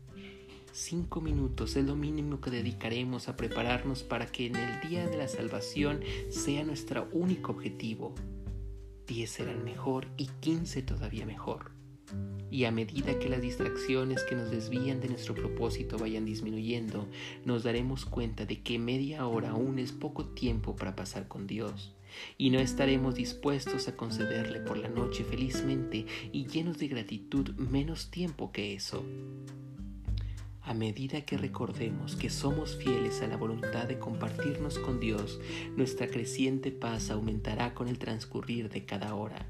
Cinco 0.75 1.21
minutos 1.21 1.75
es 1.75 1.85
lo 1.85 1.95
mínimo 1.95 2.41
que 2.41 2.49
dedicaremos 2.49 3.29
a 3.29 3.37
prepararnos 3.37 4.01
para 4.01 4.25
que 4.25 4.47
en 4.47 4.55
el 4.55 4.89
día 4.89 5.07
de 5.07 5.17
la 5.17 5.27
salvación 5.27 5.99
sea 6.29 6.63
nuestro 6.63 7.07
único 7.11 7.51
objetivo. 7.51 8.15
Diez 9.05 9.29
serán 9.29 9.63
mejor 9.63 10.07
y 10.17 10.29
quince 10.39 10.81
todavía 10.81 11.27
mejor. 11.27 11.73
Y 12.49 12.65
a 12.65 12.71
medida 12.71 13.19
que 13.19 13.29
las 13.29 13.43
distracciones 13.43 14.23
que 14.23 14.33
nos 14.33 14.49
desvían 14.49 14.99
de 14.99 15.09
nuestro 15.09 15.35
propósito 15.35 15.99
vayan 15.99 16.25
disminuyendo, 16.25 17.07
nos 17.45 17.61
daremos 17.61 18.05
cuenta 18.07 18.47
de 18.47 18.63
que 18.63 18.79
media 18.79 19.27
hora 19.27 19.51
aún 19.51 19.77
es 19.77 19.91
poco 19.91 20.25
tiempo 20.25 20.75
para 20.75 20.95
pasar 20.95 21.27
con 21.27 21.45
Dios 21.45 21.93
y 22.39 22.49
no 22.49 22.57
estaremos 22.57 23.13
dispuestos 23.13 23.87
a 23.87 23.95
concederle 23.95 24.59
por 24.59 24.77
la 24.77 24.89
noche 24.89 25.23
felizmente 25.23 26.07
y 26.31 26.47
llenos 26.47 26.79
de 26.79 26.87
gratitud 26.87 27.51
menos 27.57 28.09
tiempo 28.09 28.51
que 28.51 28.73
eso. 28.73 29.05
A 30.65 30.73
medida 30.73 31.21
que 31.25 31.37
recordemos 31.37 32.15
que 32.15 32.29
somos 32.29 32.77
fieles 32.77 33.21
a 33.21 33.27
la 33.27 33.35
voluntad 33.35 33.85
de 33.85 33.99
compartirnos 33.99 34.79
con 34.79 35.01
Dios, 35.01 35.41
nuestra 35.75 36.07
creciente 36.07 36.71
paz 36.71 37.11
aumentará 37.11 37.73
con 37.73 37.89
el 37.89 37.99
transcurrir 37.99 38.69
de 38.69 38.85
cada 38.85 39.13
hora. 39.13 39.45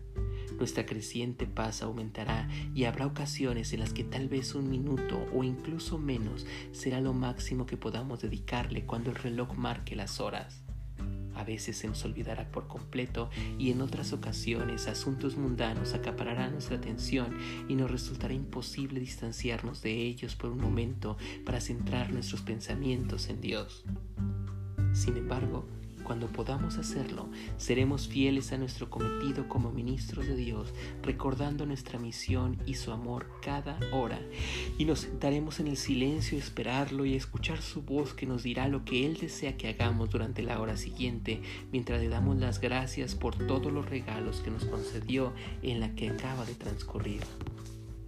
Nuestra 0.57 0.87
creciente 0.87 1.45
paz 1.45 1.83
aumentará 1.83 2.49
y 2.73 2.85
habrá 2.85 3.05
ocasiones 3.05 3.73
en 3.73 3.81
las 3.81 3.93
que 3.93 4.03
tal 4.03 4.27
vez 4.27 4.55
un 4.55 4.71
minuto 4.71 5.27
o 5.33 5.43
incluso 5.43 5.99
menos 5.99 6.47
será 6.71 6.99
lo 6.99 7.13
máximo 7.13 7.67
que 7.67 7.77
podamos 7.77 8.21
dedicarle 8.21 8.85
cuando 8.85 9.11
el 9.11 9.15
reloj 9.15 9.53
marque 9.53 9.95
las 9.95 10.19
horas. 10.19 10.62
A 11.35 11.43
veces 11.43 11.77
se 11.77 11.87
nos 11.87 12.03
olvidará 12.05 12.49
por 12.51 12.67
completo 12.67 13.29
y 13.57 13.71
en 13.71 13.81
otras 13.81 14.13
ocasiones 14.13 14.87
asuntos 14.87 15.37
mundanos 15.37 15.93
acapararán 15.93 16.53
nuestra 16.53 16.77
atención 16.77 17.37
y 17.67 17.75
nos 17.75 17.91
resultará 17.91 18.33
imposible 18.33 18.99
distanciarnos 18.99 19.81
de 19.81 19.91
ellos 19.91 20.35
por 20.35 20.51
un 20.51 20.59
momento 20.59 21.17
para 21.45 21.61
centrar 21.61 22.11
nuestros 22.11 22.41
pensamientos 22.41 23.29
en 23.29 23.41
Dios. 23.41 23.83
Sin 24.93 25.17
embargo, 25.17 25.67
cuando 26.13 26.27
podamos 26.27 26.77
hacerlo, 26.77 27.27
seremos 27.57 28.07
fieles 28.07 28.53
a 28.53 28.59
nuestro 28.59 28.87
cometido 28.87 29.49
como 29.49 29.71
ministros 29.71 30.27
de 30.27 30.35
Dios, 30.35 30.71
recordando 31.01 31.65
nuestra 31.65 31.97
misión 31.97 32.59
y 32.67 32.75
su 32.75 32.91
amor 32.91 33.25
cada 33.41 33.79
hora. 33.91 34.19
Y 34.77 34.85
nos 34.85 34.99
sentaremos 34.99 35.59
en 35.59 35.69
el 35.69 35.75
silencio 35.75 36.37
esperarlo 36.37 37.05
y 37.05 37.15
escuchar 37.15 37.63
su 37.63 37.81
voz 37.81 38.13
que 38.13 38.27
nos 38.27 38.43
dirá 38.43 38.67
lo 38.67 38.85
que 38.85 39.07
Él 39.07 39.17
desea 39.19 39.57
que 39.57 39.69
hagamos 39.69 40.11
durante 40.11 40.43
la 40.43 40.61
hora 40.61 40.77
siguiente, 40.77 41.41
mientras 41.71 41.99
le 41.99 42.09
damos 42.09 42.37
las 42.37 42.61
gracias 42.61 43.15
por 43.15 43.35
todos 43.35 43.73
los 43.73 43.89
regalos 43.89 44.41
que 44.41 44.51
nos 44.51 44.65
concedió 44.65 45.33
en 45.63 45.79
la 45.79 45.95
que 45.95 46.11
acaba 46.11 46.45
de 46.45 46.53
transcurrir. 46.53 47.21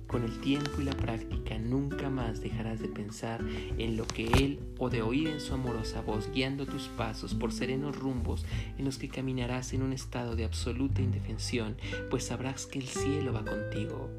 Con 0.07 0.23
el 0.23 0.39
tiempo 0.39 0.79
y 0.79 0.83
la 0.83 0.93
práctica 0.93 1.57
nunca 1.57 2.09
más 2.09 2.39
dejarás 2.39 2.79
de 2.79 2.87
pensar 2.87 3.43
en 3.77 3.97
lo 3.97 4.05
que 4.05 4.25
Él 4.25 4.59
o 4.77 4.89
de 4.89 5.01
oír 5.01 5.27
en 5.27 5.41
su 5.41 5.53
amorosa 5.53 6.01
voz 6.01 6.31
guiando 6.31 6.65
tus 6.65 6.87
pasos 6.89 7.33
por 7.33 7.51
serenos 7.51 7.97
rumbos 7.97 8.45
en 8.77 8.85
los 8.85 8.97
que 8.97 9.09
caminarás 9.09 9.73
en 9.73 9.81
un 9.81 9.93
estado 9.93 10.35
de 10.35 10.45
absoluta 10.45 11.01
indefensión, 11.01 11.75
pues 12.09 12.25
sabrás 12.25 12.65
que 12.65 12.79
el 12.79 12.87
cielo 12.87 13.33
va 13.33 13.43
contigo. 13.43 14.09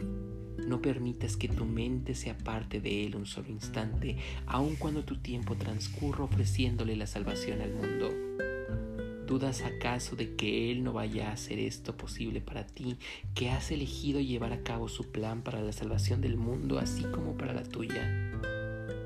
No 0.67 0.83
permitas 0.83 1.37
que 1.37 1.49
tu 1.49 1.65
mente 1.65 2.15
se 2.15 2.31
aparte 2.31 2.81
de 2.81 3.07
Él 3.07 3.15
un 3.15 3.27
solo 3.27 3.51
instante, 3.51 4.17
aun 4.47 4.75
cuando 4.75 5.05
tu 5.05 5.17
tiempo 5.19 5.55
transcurra 5.55 6.25
ofreciéndole 6.25 6.97
la 6.97 7.07
salvación 7.07 7.61
al 7.61 7.73
mundo. 7.73 8.11
¿Dudas 9.27 9.63
acaso 9.63 10.15
de 10.15 10.37
que 10.37 10.71
Él 10.71 10.85
no 10.85 10.93
vaya 10.93 11.31
a 11.31 11.33
hacer 11.33 11.59
esto 11.59 11.97
posible 11.97 12.41
para 12.41 12.65
ti, 12.65 12.97
que 13.35 13.51
has 13.51 13.73
elegido 13.73 14.21
llevar 14.21 14.53
a 14.53 14.63
cabo 14.63 14.89
su 14.89 15.11
plan 15.11 15.43
para 15.43 15.61
la 15.61 15.73
salvación 15.73 16.21
del 16.21 16.37
mundo, 16.37 16.79
así 16.79 17.03
como 17.03 17.37
para 17.37 17.53
la 17.53 17.65
tuya? 17.65 18.26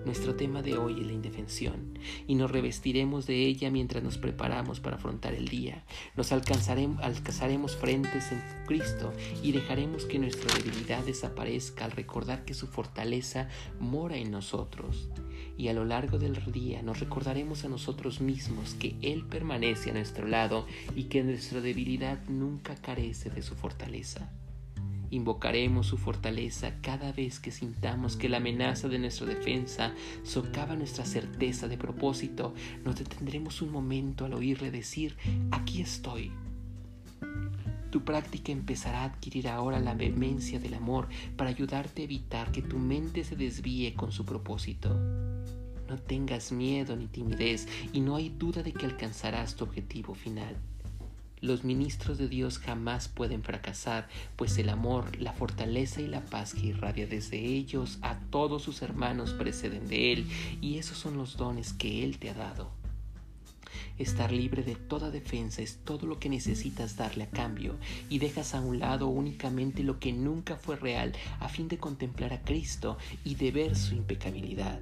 Nuestro 0.04 0.34
tema 0.34 0.62
de 0.62 0.78
hoy 0.78 1.00
es 1.00 1.06
la 1.06 1.12
indefensión 1.12 1.98
y 2.26 2.34
nos 2.34 2.50
revestiremos 2.50 3.26
de 3.26 3.44
ella 3.44 3.70
mientras 3.70 4.02
nos 4.02 4.16
preparamos 4.16 4.80
para 4.80 4.96
afrontar 4.96 5.34
el 5.34 5.48
día. 5.48 5.84
Nos 6.16 6.32
alcanzaremos, 6.32 7.02
alcanzaremos 7.02 7.76
frentes 7.76 8.32
en 8.32 8.42
Cristo 8.66 9.12
y 9.42 9.52
dejaremos 9.52 10.06
que 10.06 10.18
nuestra 10.18 10.56
debilidad 10.56 11.04
desaparezca 11.04 11.84
al 11.84 11.92
recordar 11.92 12.44
que 12.46 12.54
su 12.54 12.66
fortaleza 12.66 13.48
mora 13.78 14.16
en 14.16 14.30
nosotros 14.30 15.10
y 15.58 15.68
a 15.68 15.74
lo 15.74 15.84
largo 15.84 16.18
del 16.18 16.40
día 16.50 16.80
nos 16.80 17.00
recordaremos 17.00 17.66
a 17.66 17.68
nosotros 17.68 18.22
mismos 18.22 18.74
que 18.74 18.96
Él 19.02 19.26
permanece 19.26 19.90
a 19.90 19.94
nuestro 19.94 20.26
lado 20.26 20.66
y 20.96 21.04
que 21.04 21.22
nuestra 21.22 21.60
debilidad 21.60 22.18
nunca 22.28 22.74
carece 22.76 23.28
de 23.28 23.42
su 23.42 23.54
fortaleza. 23.54 24.30
Invocaremos 25.10 25.88
su 25.88 25.98
fortaleza 25.98 26.74
cada 26.82 27.10
vez 27.12 27.40
que 27.40 27.50
sintamos 27.50 28.16
que 28.16 28.28
la 28.28 28.36
amenaza 28.36 28.88
de 28.88 28.98
nuestra 28.98 29.26
defensa 29.26 29.92
socava 30.22 30.76
nuestra 30.76 31.04
certeza 31.04 31.66
de 31.66 31.76
propósito. 31.76 32.54
Nos 32.84 32.96
detendremos 32.96 33.60
un 33.60 33.72
momento 33.72 34.24
al 34.24 34.34
oírle 34.34 34.70
decir, 34.70 35.16
aquí 35.50 35.80
estoy. 35.80 36.30
Tu 37.90 38.04
práctica 38.04 38.52
empezará 38.52 39.00
a 39.00 39.04
adquirir 39.06 39.48
ahora 39.48 39.80
la 39.80 39.94
vehemencia 39.94 40.60
del 40.60 40.74
amor 40.74 41.08
para 41.36 41.50
ayudarte 41.50 42.02
a 42.02 42.04
evitar 42.04 42.52
que 42.52 42.62
tu 42.62 42.78
mente 42.78 43.24
se 43.24 43.34
desvíe 43.34 43.94
con 43.94 44.12
su 44.12 44.24
propósito. 44.24 44.96
No 45.88 45.98
tengas 45.98 46.52
miedo 46.52 46.94
ni 46.94 47.08
timidez 47.08 47.66
y 47.92 48.00
no 48.00 48.14
hay 48.14 48.28
duda 48.28 48.62
de 48.62 48.72
que 48.72 48.86
alcanzarás 48.86 49.56
tu 49.56 49.64
objetivo 49.64 50.14
final. 50.14 50.56
Los 51.40 51.64
ministros 51.64 52.18
de 52.18 52.28
Dios 52.28 52.58
jamás 52.58 53.08
pueden 53.08 53.42
fracasar, 53.42 54.08
pues 54.36 54.58
el 54.58 54.68
amor, 54.68 55.18
la 55.18 55.32
fortaleza 55.32 56.02
y 56.02 56.06
la 56.06 56.20
paz 56.20 56.52
que 56.52 56.66
irradia 56.66 57.06
desde 57.06 57.38
ellos 57.38 57.98
a 58.02 58.18
todos 58.30 58.62
sus 58.62 58.82
hermanos 58.82 59.32
preceden 59.32 59.88
de 59.88 60.12
Él, 60.12 60.26
y 60.60 60.76
esos 60.76 60.98
son 60.98 61.16
los 61.16 61.38
dones 61.38 61.72
que 61.72 62.04
Él 62.04 62.18
te 62.18 62.28
ha 62.28 62.34
dado. 62.34 62.70
Estar 63.98 64.32
libre 64.32 64.62
de 64.62 64.74
toda 64.74 65.10
defensa 65.10 65.62
es 65.62 65.78
todo 65.84 66.06
lo 66.06 66.18
que 66.18 66.28
necesitas 66.28 66.96
darle 66.96 67.24
a 67.24 67.30
cambio 67.30 67.76
y 68.08 68.18
dejas 68.18 68.54
a 68.54 68.60
un 68.60 68.78
lado 68.78 69.08
únicamente 69.08 69.82
lo 69.82 69.98
que 69.98 70.12
nunca 70.12 70.56
fue 70.56 70.76
real 70.76 71.12
a 71.38 71.48
fin 71.48 71.68
de 71.68 71.78
contemplar 71.78 72.32
a 72.32 72.42
Cristo 72.42 72.98
y 73.24 73.34
de 73.34 73.50
ver 73.50 73.76
su 73.76 73.94
impecabilidad. 73.94 74.80